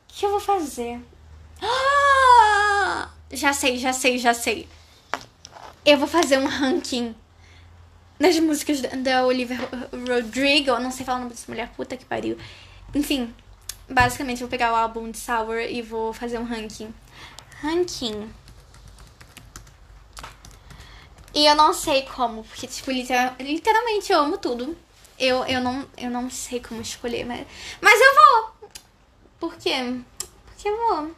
que 0.08 0.26
eu 0.26 0.30
vou 0.30 0.40
fazer? 0.40 1.02
Ah! 1.62 3.10
Já 3.32 3.52
sei, 3.54 3.78
já 3.78 3.92
sei, 3.92 4.18
já 4.18 4.34
sei. 4.34 4.70
Eu 5.86 5.98
vou 5.98 6.08
fazer 6.08 6.38
um 6.38 6.46
ranking 6.46 7.16
das 8.20 8.40
músicas 8.40 8.82
da 8.82 9.26
Olivia 9.26 9.58
Rodrigo. 9.92 10.80
Não 10.80 10.92
sei 10.92 11.06
falar 11.06 11.18
o 11.18 11.22
nome 11.22 11.32
dessa 11.32 11.52
mulher, 11.52 11.70
puta 11.76 11.98
que 11.98 12.06
pariu. 12.06 12.38
Enfim, 12.94 13.34
basicamente 13.90 14.42
eu 14.42 14.48
vou 14.48 14.52
pegar 14.52 14.72
o 14.72 14.76
álbum 14.76 15.12
de 15.12 15.18
Sour 15.18 15.58
e 15.60 15.82
vou 15.82 16.14
fazer 16.14 16.38
um 16.38 16.46
ranking. 16.46 16.94
Ranking. 17.62 18.30
E 21.34 21.46
eu 21.46 21.56
não 21.56 21.74
sei 21.74 22.04
como, 22.04 22.44
porque, 22.46 22.68
tipo, 22.68 22.92
literalmente 22.92 24.12
eu 24.12 24.20
amo 24.20 24.38
tudo. 24.38 24.78
Eu, 25.18 25.46
eu, 25.46 25.62
não, 25.62 25.88
eu 25.98 26.10
não 26.10 26.30
sei 26.30 26.60
como 26.60 26.82
escolher, 26.82 27.26
mas, 27.26 27.48
mas 27.82 28.00
eu 28.02 28.16
vou. 28.16 28.70
Por 29.40 29.56
quê? 29.56 30.02
Porque 30.46 30.68
eu 30.70 30.78
vou. 30.78 31.16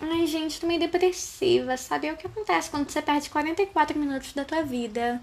Ai, 0.00 0.26
gente, 0.26 0.60
tô 0.60 0.66
meio 0.66 0.80
depressiva, 0.80 1.76
sabe? 1.76 2.08
É 2.08 2.12
o 2.12 2.16
que 2.16 2.26
acontece 2.26 2.70
quando 2.70 2.90
você 2.90 3.00
perde 3.00 3.30
44 3.30 3.98
minutos 3.98 4.32
da 4.32 4.44
tua 4.44 4.62
vida. 4.62 5.22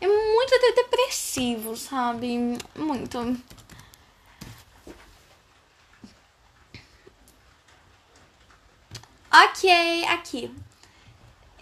É 0.00 0.06
muito 0.06 0.74
depressivo, 0.76 1.76
sabe? 1.76 2.58
Muito. 2.76 3.18
Ok, 9.32 10.04
aqui. 10.06 10.54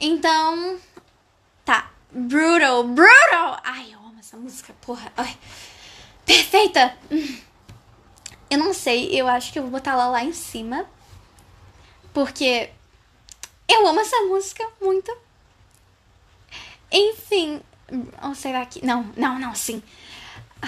Então. 0.00 0.78
Brutal, 2.14 2.84
brutal. 2.84 3.60
Ai, 3.64 3.94
eu 3.94 3.98
amo 3.98 4.18
essa 4.20 4.36
música, 4.36 4.74
porra. 4.82 5.10
Ai. 5.16 5.36
Perfeita. 6.26 6.94
Eu 8.50 8.58
não 8.58 8.74
sei, 8.74 9.18
eu 9.18 9.26
acho 9.26 9.50
que 9.50 9.58
eu 9.58 9.62
vou 9.62 9.72
botar 9.72 9.92
ela 9.92 10.08
lá 10.08 10.22
em 10.22 10.32
cima. 10.32 10.86
Porque 12.12 12.70
eu 13.66 13.86
amo 13.86 14.00
essa 14.00 14.20
música 14.26 14.66
muito. 14.80 15.10
Enfim. 16.90 17.62
Ou 18.22 18.34
será 18.34 18.66
que. 18.66 18.84
Não, 18.84 19.10
não, 19.16 19.38
não, 19.38 19.54
sim. 19.54 19.82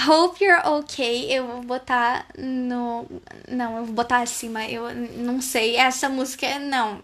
Hope 0.09 0.43
You're 0.43 0.67
Okay, 0.67 1.31
eu 1.31 1.47
vou 1.47 1.63
botar 1.63 2.27
no. 2.39 3.07
Não, 3.47 3.77
eu 3.77 3.85
vou 3.85 3.95
botar 3.95 4.23
acima. 4.23 4.67
Eu 4.67 4.95
não 4.95 5.43
sei. 5.43 5.77
Essa 5.77 6.09
música, 6.09 6.59
não. 6.59 7.03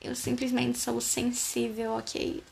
Eu 0.00 0.14
simplesmente 0.14 0.78
sou 0.78 1.00
sensível, 1.00 1.94
ok? 1.94 2.42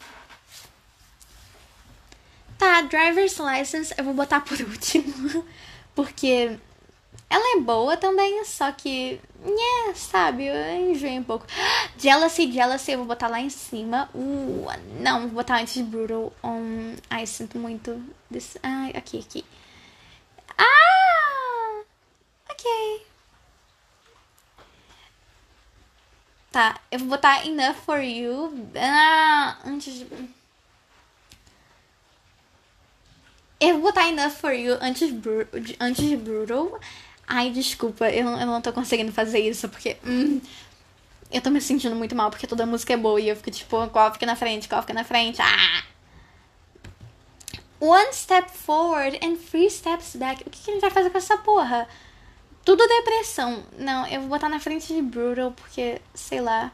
Tá, 2.58 2.82
Driver's 2.82 3.38
License 3.38 3.94
eu 3.96 4.04
vou 4.04 4.14
botar 4.14 4.40
por 4.40 4.58
último. 4.60 5.44
Porque 5.94 6.58
ela 7.28 7.56
é 7.56 7.60
boa 7.60 7.96
também, 7.96 8.44
só 8.44 8.70
que. 8.72 9.20
Yeah, 9.44 9.94
sabe, 9.94 10.46
eu 10.46 10.90
enjoei 10.90 11.18
um 11.18 11.24
pouco. 11.24 11.46
Jealousy, 11.98 12.50
Jealousy, 12.52 12.92
eu 12.92 12.98
vou 12.98 13.06
botar 13.06 13.28
lá 13.28 13.40
em 13.40 13.50
cima. 13.50 14.08
Uh, 14.14 14.66
não, 15.00 15.22
vou 15.22 15.30
botar 15.30 15.60
antes 15.60 15.74
de 15.74 15.82
Brutal. 15.82 16.32
Um, 16.42 16.96
ai, 17.10 17.26
sinto 17.26 17.58
muito. 17.58 18.02
This, 18.32 18.56
ai, 18.62 18.92
aqui, 18.94 19.18
aqui. 19.18 19.44
Ah! 20.58 21.82
Ok. 22.50 23.06
Tá, 26.50 26.80
eu 26.90 26.98
vou 27.00 27.08
botar 27.08 27.44
Enough 27.44 27.74
for 27.84 27.98
You. 28.00 28.70
Ah, 28.76 29.58
antes 29.64 29.92
de. 29.94 30.06
Eu 33.58 33.74
vou 33.74 33.82
botar 33.82 34.08
Enough 34.08 34.30
for 34.30 34.52
You 34.52 34.76
antes, 34.80 35.12
antes 35.80 36.06
de 36.06 36.16
Brutal. 36.16 36.78
Ai, 37.26 37.50
desculpa, 37.50 38.08
eu, 38.10 38.26
eu 38.28 38.46
não 38.46 38.60
tô 38.60 38.72
conseguindo 38.72 39.12
fazer 39.12 39.40
isso 39.40 39.68
porque. 39.68 39.96
Hum, 40.06 40.40
eu 41.32 41.40
tô 41.40 41.50
me 41.50 41.60
sentindo 41.60 41.96
muito 41.96 42.14
mal 42.14 42.30
porque 42.30 42.46
toda 42.46 42.66
música 42.66 42.92
é 42.92 42.96
boa 42.96 43.20
e 43.20 43.28
eu 43.28 43.36
fico 43.36 43.50
tipo, 43.50 43.88
qual 43.88 44.12
fica 44.12 44.26
na 44.26 44.36
frente, 44.36 44.68
qual 44.68 44.82
fica 44.82 44.94
na 44.94 45.04
frente. 45.04 45.40
Ah! 45.40 45.84
One 47.80 48.12
step 48.12 48.50
forward 48.50 49.18
and 49.22 49.36
three 49.36 49.68
steps 49.68 50.16
back. 50.16 50.42
O 50.46 50.50
que, 50.50 50.62
que 50.62 50.70
a 50.70 50.74
gente 50.74 50.80
vai 50.80 50.90
fazer 50.90 51.10
com 51.10 51.18
essa 51.18 51.36
porra? 51.38 51.88
Tudo 52.64 52.86
depressão. 52.86 53.62
Não, 53.78 54.06
eu 54.06 54.20
vou 54.20 54.30
botar 54.30 54.48
na 54.48 54.58
frente 54.60 54.94
de 54.94 55.02
Brutal 55.02 55.52
porque, 55.52 56.00
sei 56.14 56.40
lá. 56.40 56.72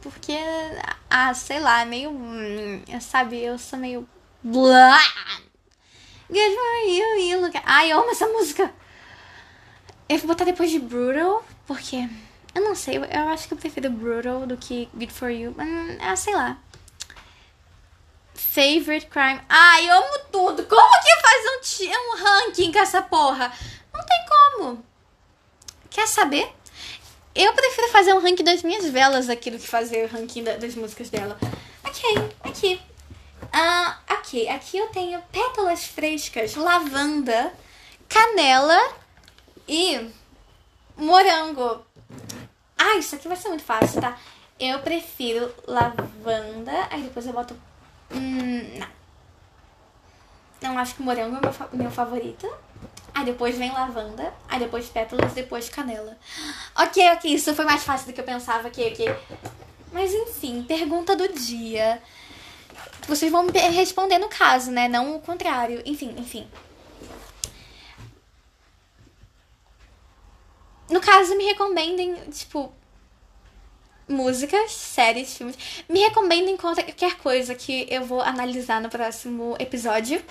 Porque, 0.00 0.36
ah, 1.10 1.34
sei 1.34 1.60
lá, 1.60 1.84
meio. 1.84 2.10
Hum, 2.10 2.82
sabe, 3.00 3.42
eu 3.42 3.58
sou 3.58 3.78
meio. 3.78 4.08
Blá! 4.48 4.98
Good 6.26 6.54
for 6.54 6.88
you, 6.88 7.20
you 7.20 7.40
look. 7.42 7.54
Ai, 7.66 7.92
eu 7.92 8.00
amo 8.00 8.10
essa 8.10 8.26
música! 8.28 8.72
Eu 10.08 10.16
vou 10.16 10.28
botar 10.28 10.44
depois 10.44 10.70
de 10.70 10.78
Brutal, 10.78 11.44
porque. 11.66 12.08
Eu 12.54 12.62
não 12.62 12.74
sei, 12.74 12.96
eu, 12.96 13.28
acho 13.28 13.46
que 13.46 13.52
eu 13.52 13.58
prefiro 13.58 13.90
Brutal 13.90 14.46
do 14.46 14.56
que 14.56 14.88
Good 14.94 15.12
for 15.12 15.28
You. 15.28 15.52
Mas, 15.54 15.68
ah, 16.00 16.16
sei 16.16 16.34
lá. 16.34 16.56
Favorite 18.32 19.08
crime. 19.08 19.38
Ai, 19.50 19.86
eu 19.86 19.98
amo 19.98 20.18
tudo. 20.32 20.64
Como 20.64 21.00
que 21.02 21.20
faz 21.20 21.44
um, 21.52 21.92
um 21.92 22.24
ranking 22.24 22.72
com 22.72 22.78
essa 22.78 23.02
porra? 23.02 23.52
Não 23.92 24.00
tem 24.00 24.24
como. 24.26 24.82
Quer 25.90 26.08
saber? 26.08 26.50
Eu 27.34 27.52
prefiro 27.52 27.88
fazer 27.88 28.14
um 28.14 28.20
ranking 28.22 28.44
das 28.44 28.62
minhas 28.62 28.86
velas 28.86 29.28
aqui 29.28 29.50
do 29.50 29.58
que 29.58 29.68
fazer 29.68 30.06
o 30.06 30.08
ranking 30.08 30.42
da, 30.42 30.56
das 30.56 30.74
músicas 30.74 31.10
dela. 31.10 31.38
Ok, 31.84 32.30
aqui. 32.44 32.80
Ah, 33.52 33.98
ok, 34.10 34.48
aqui 34.48 34.78
eu 34.78 34.88
tenho 34.88 35.20
pétalas 35.32 35.84
frescas, 35.84 36.54
lavanda, 36.54 37.52
canela 38.08 38.78
e 39.66 40.10
morango. 40.96 41.84
Ah, 42.76 42.96
isso 42.96 43.14
aqui 43.14 43.26
vai 43.28 43.36
ser 43.36 43.48
muito 43.48 43.64
fácil, 43.64 44.00
tá? 44.00 44.16
Eu 44.58 44.80
prefiro 44.80 45.52
lavanda. 45.66 46.88
Aí 46.90 47.02
depois 47.02 47.26
eu 47.26 47.32
boto. 47.32 47.56
Hum, 48.12 48.78
não. 48.78 48.88
Não 50.60 50.78
acho 50.78 50.94
que 50.94 51.02
morango 51.02 51.36
é 51.36 51.40
meu, 51.40 51.52
meu 51.72 51.90
favorito. 51.90 52.48
Aí 53.14 53.24
depois 53.24 53.56
vem 53.56 53.72
lavanda. 53.72 54.32
Aí 54.48 54.58
depois 54.58 54.88
pétalas, 54.88 55.32
depois 55.32 55.68
canela. 55.68 56.16
Ok, 56.76 57.12
ok. 57.12 57.32
Isso 57.32 57.54
foi 57.54 57.64
mais 57.64 57.82
fácil 57.82 58.08
do 58.08 58.12
que 58.12 58.20
eu 58.20 58.24
pensava. 58.24 58.68
Ok, 58.68 58.92
ok. 58.92 59.16
Mas 59.92 60.12
enfim, 60.12 60.62
pergunta 60.62 61.16
do 61.16 61.28
dia. 61.28 62.02
Vocês 63.06 63.30
vão 63.30 63.44
me 63.44 63.52
responder 63.52 64.18
no 64.18 64.28
caso, 64.28 64.70
né? 64.70 64.88
Não 64.88 65.16
o 65.16 65.20
contrário. 65.20 65.82
Enfim, 65.86 66.14
enfim. 66.18 66.46
No 70.90 71.00
caso, 71.00 71.36
me 71.36 71.44
recomendem, 71.44 72.14
tipo, 72.30 72.72
músicas, 74.08 74.72
séries, 74.72 75.36
filmes. 75.36 75.56
Me 75.88 76.00
recomendem 76.00 76.56
qualquer 76.56 77.16
coisa 77.16 77.54
que 77.54 77.86
eu 77.90 78.04
vou 78.04 78.22
analisar 78.22 78.80
no 78.80 78.88
próximo 78.88 79.54
episódio. 79.58 80.22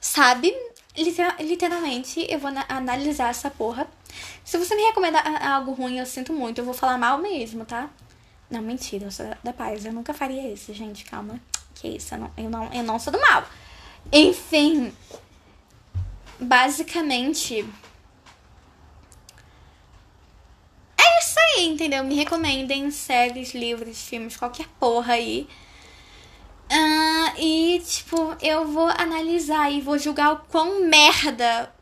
Sabe? 0.00 0.54
Liter 0.96 1.34
literalmente, 1.40 2.24
eu 2.30 2.38
vou 2.38 2.50
analisar 2.68 3.30
essa 3.30 3.50
porra. 3.50 3.86
Se 4.44 4.56
você 4.56 4.76
me 4.76 4.82
recomenda 4.82 5.18
algo 5.20 5.72
ruim, 5.72 5.98
eu 5.98 6.06
sinto 6.06 6.32
muito. 6.32 6.60
Eu 6.60 6.64
vou 6.64 6.74
falar 6.74 6.96
mal 6.96 7.18
mesmo, 7.18 7.64
tá? 7.64 7.90
Não, 8.50 8.62
mentira, 8.62 9.06
eu 9.06 9.10
sou 9.10 9.26
da 9.42 9.52
paz. 9.52 9.84
Eu 9.84 9.92
nunca 9.92 10.14
faria 10.14 10.52
isso, 10.52 10.72
gente. 10.72 11.04
Calma. 11.04 11.40
Que 11.84 11.96
isso, 11.96 12.14
eu 12.14 12.18
não, 12.18 12.30
eu 12.38 12.50
não, 12.50 12.72
eu 12.72 12.82
não 12.82 12.98
sou 12.98 13.12
do 13.12 13.20
mal. 13.20 13.44
Enfim. 14.10 14.90
Basicamente 16.40 17.64
isso 21.24 21.38
aí, 21.38 21.66
entendeu? 21.66 22.04
Me 22.04 22.14
recomendem 22.14 22.90
séries, 22.90 23.54
livros, 23.54 24.02
filmes, 24.02 24.36
qualquer 24.36 24.68
porra 24.78 25.14
aí. 25.14 25.48
Uh, 26.70 27.40
e, 27.40 27.82
tipo, 27.84 28.36
eu 28.40 28.66
vou 28.66 28.88
analisar 28.88 29.70
e 29.70 29.80
vou 29.80 29.98
julgar 29.98 30.32
o 30.32 30.38
quão 30.50 30.86
merda, 30.86 31.72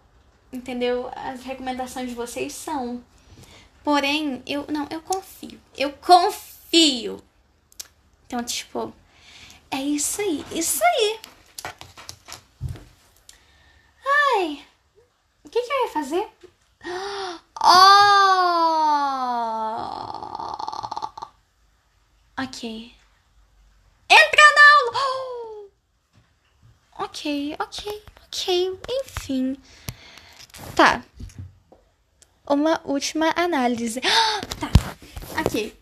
entendeu? 0.53 1.11
As 1.15 1.43
recomendações 1.43 2.09
de 2.09 2.15
vocês 2.15 2.53
são. 2.53 3.03
Porém, 3.85 4.43
eu 4.47 4.65
não, 4.69 4.87
eu 4.91 5.01
confio. 5.01 5.61
Eu 5.77 5.93
confio. 5.93 7.23
Então, 8.27 8.43
tipo, 8.43 8.93
é 9.73 9.83
isso 9.83 10.21
aí. 10.21 10.45
Isso 10.53 10.85
aí. 10.85 11.21
Ai. 14.07 14.67
O 15.45 15.49
que, 15.49 15.61
que 15.61 15.73
eu 15.73 15.87
ia 15.87 15.93
fazer? 15.93 16.29
Oh! 17.65 18.03
Ok. 22.39 22.95
Entra 24.09 24.43
aula! 24.71 24.93
Oh! 24.95 25.71
Ok, 26.99 27.57
ok, 27.59 28.05
ok. 28.27 28.81
Enfim. 28.89 29.57
Tá. 30.77 31.03
Uma 32.47 32.81
última 32.85 33.33
análise. 33.37 34.01
Tá. 34.61 34.71
Aqui. 35.41 35.82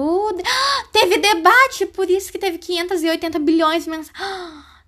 Uh, 0.00 0.42
teve 0.92 1.18
debate, 1.18 1.84
por 1.86 2.08
isso 2.08 2.32
que 2.32 2.38
teve 2.38 2.56
580 2.56 3.38
bilhões 3.38 3.84
de 3.84 3.90
mensagens. 3.90 4.16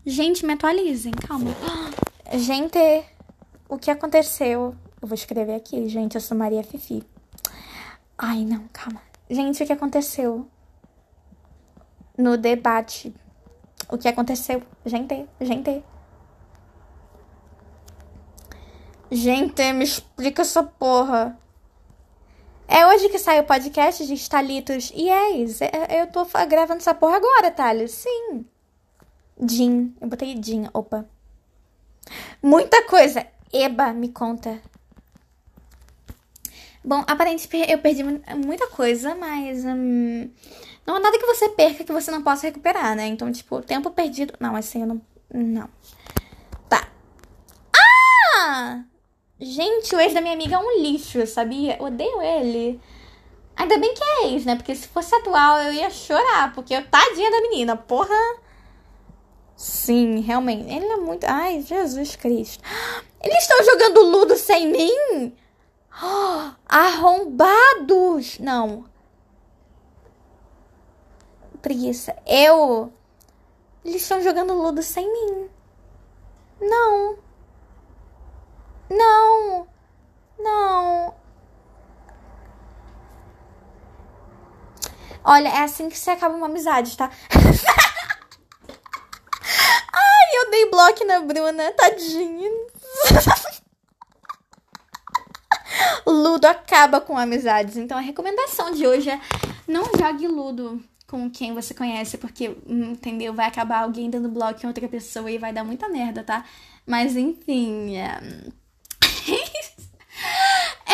Gente, 0.06 0.46
me 0.46 0.54
atualizem, 0.54 1.12
calma. 1.12 1.50
Gente, 2.32 2.78
o 3.68 3.78
que 3.78 3.90
aconteceu? 3.90 4.74
Eu 5.00 5.08
vou 5.08 5.14
escrever 5.14 5.54
aqui, 5.54 5.86
gente, 5.88 6.14
eu 6.14 6.20
sou 6.20 6.36
Maria 6.36 6.62
Fifi. 6.62 7.04
Ai, 8.16 8.44
não, 8.44 8.66
calma. 8.72 9.02
Gente, 9.28 9.62
o 9.62 9.66
que 9.66 9.72
aconteceu? 9.72 10.48
No 12.16 12.38
debate. 12.38 13.14
O 13.90 13.98
que 13.98 14.08
aconteceu? 14.08 14.62
Gente, 14.86 15.26
gente. 15.40 15.84
Gente, 19.10 19.72
me 19.74 19.84
explica 19.84 20.40
essa 20.40 20.62
porra. 20.62 21.38
É 22.68 22.86
hoje 22.86 23.08
que 23.08 23.18
sai 23.18 23.40
o 23.40 23.44
podcast 23.44 24.06
de 24.06 24.30
Talitos 24.30 24.92
e 24.94 25.08
Yes. 25.08 25.60
Eu 25.90 26.06
tô 26.06 26.24
gravando 26.48 26.78
essa 26.80 26.94
porra 26.94 27.16
agora, 27.16 27.50
Thales. 27.50 27.92
Sim. 27.92 28.46
Jean. 29.40 29.90
Eu 30.00 30.08
botei 30.08 30.40
Jean. 30.42 30.70
Opa. 30.72 31.04
Muita 32.42 32.84
coisa. 32.84 33.26
Eba, 33.52 33.92
me 33.92 34.08
conta. 34.08 34.60
Bom, 36.84 37.04
aparentemente 37.06 37.70
eu 37.70 37.78
perdi 37.78 38.02
muita 38.02 38.66
coisa, 38.68 39.14
mas. 39.14 39.64
Hum, 39.64 40.30
não 40.86 40.96
há 40.96 41.00
nada 41.00 41.18
que 41.18 41.26
você 41.26 41.48
perca 41.50 41.84
que 41.84 41.92
você 41.92 42.10
não 42.10 42.22
possa 42.22 42.46
recuperar, 42.46 42.96
né? 42.96 43.06
Então, 43.06 43.30
tipo, 43.30 43.62
tempo 43.62 43.90
perdido. 43.90 44.34
Não, 44.40 44.56
assim 44.56 44.80
eu 44.80 44.86
não. 44.86 45.00
Não. 45.32 45.68
Tá. 46.68 46.88
Ah! 47.76 48.82
Gente, 49.44 49.92
o 49.96 50.00
ex 50.00 50.14
da 50.14 50.20
minha 50.20 50.34
amiga 50.34 50.54
é 50.54 50.58
um 50.58 50.80
lixo, 50.80 51.26
sabia? 51.26 51.76
Odeio 51.80 52.22
ele. 52.22 52.80
Ainda 53.56 53.76
bem 53.76 53.92
que 53.92 54.04
é 54.04 54.28
ex, 54.28 54.44
né? 54.44 54.54
Porque 54.54 54.72
se 54.72 54.86
fosse 54.86 55.12
atual 55.16 55.58
eu 55.62 55.72
ia 55.72 55.90
chorar, 55.90 56.52
porque 56.54 56.72
eu 56.72 56.86
tadinha 56.86 57.28
da 57.28 57.40
menina, 57.40 57.76
porra. 57.76 58.14
Sim, 59.56 60.20
realmente. 60.20 60.72
Ele 60.72 60.86
é 60.86 60.96
muito. 60.96 61.24
Ai, 61.24 61.60
Jesus 61.60 62.14
Cristo. 62.14 62.62
Eles 63.20 63.42
estão 63.42 63.64
jogando 63.64 64.02
Ludo 64.02 64.36
sem 64.36 64.68
mim? 64.68 65.36
Oh, 66.00 66.52
arrombados! 66.68 68.38
Não. 68.38 68.84
Preguiça. 71.60 72.14
Eu. 72.24 72.92
Eles 73.84 74.02
estão 74.02 74.22
jogando 74.22 74.54
Ludo 74.54 74.84
sem 74.84 75.04
mim. 75.12 75.48
Não. 76.60 77.18
Não. 78.96 79.66
Não. 80.38 81.14
Olha, 85.24 85.48
é 85.48 85.62
assim 85.62 85.88
que 85.88 85.96
se 85.96 86.10
acaba 86.10 86.34
uma 86.34 86.46
amizade, 86.46 86.96
tá? 86.96 87.10
Ai, 89.92 90.36
eu 90.36 90.50
dei 90.50 90.68
bloco 90.70 91.04
na 91.04 91.20
Bruna, 91.20 91.72
tadinha. 91.72 92.50
Ludo 96.06 96.46
acaba 96.46 97.00
com 97.00 97.16
amizades. 97.16 97.76
Então 97.76 97.96
a 97.96 98.00
recomendação 98.00 98.72
de 98.72 98.86
hoje 98.86 99.10
é 99.10 99.20
não 99.66 99.84
jogue 99.98 100.26
Ludo 100.26 100.82
com 101.06 101.30
quem 101.30 101.54
você 101.54 101.72
conhece, 101.74 102.18
porque, 102.18 102.56
entendeu? 102.66 103.32
Vai 103.34 103.46
acabar 103.46 103.82
alguém 103.82 104.10
dando 104.10 104.28
bloco 104.28 104.60
em 104.64 104.66
outra 104.66 104.88
pessoa 104.88 105.30
e 105.30 105.38
vai 105.38 105.52
dar 105.52 105.62
muita 105.62 105.88
merda, 105.88 106.24
tá? 106.24 106.44
Mas 106.86 107.16
enfim. 107.16 107.96
É... 107.96 108.20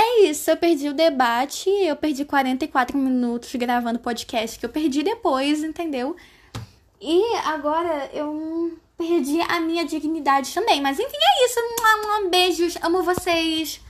É 0.00 0.20
isso, 0.26 0.48
eu 0.48 0.56
perdi 0.56 0.88
o 0.88 0.94
debate, 0.94 1.68
eu 1.68 1.96
perdi 1.96 2.24
44 2.24 2.96
minutos 2.96 3.52
gravando 3.56 3.98
podcast 3.98 4.56
que 4.56 4.64
eu 4.64 4.70
perdi 4.70 5.02
depois, 5.02 5.64
entendeu? 5.64 6.14
E 7.00 7.34
agora 7.44 8.08
eu 8.12 8.78
perdi 8.96 9.40
a 9.40 9.58
minha 9.58 9.84
dignidade 9.84 10.54
também. 10.54 10.80
Mas 10.80 11.00
enfim, 11.00 11.16
é 11.16 11.44
isso. 11.44 11.58
Beijos, 12.30 12.76
amo 12.80 13.02
vocês. 13.02 13.80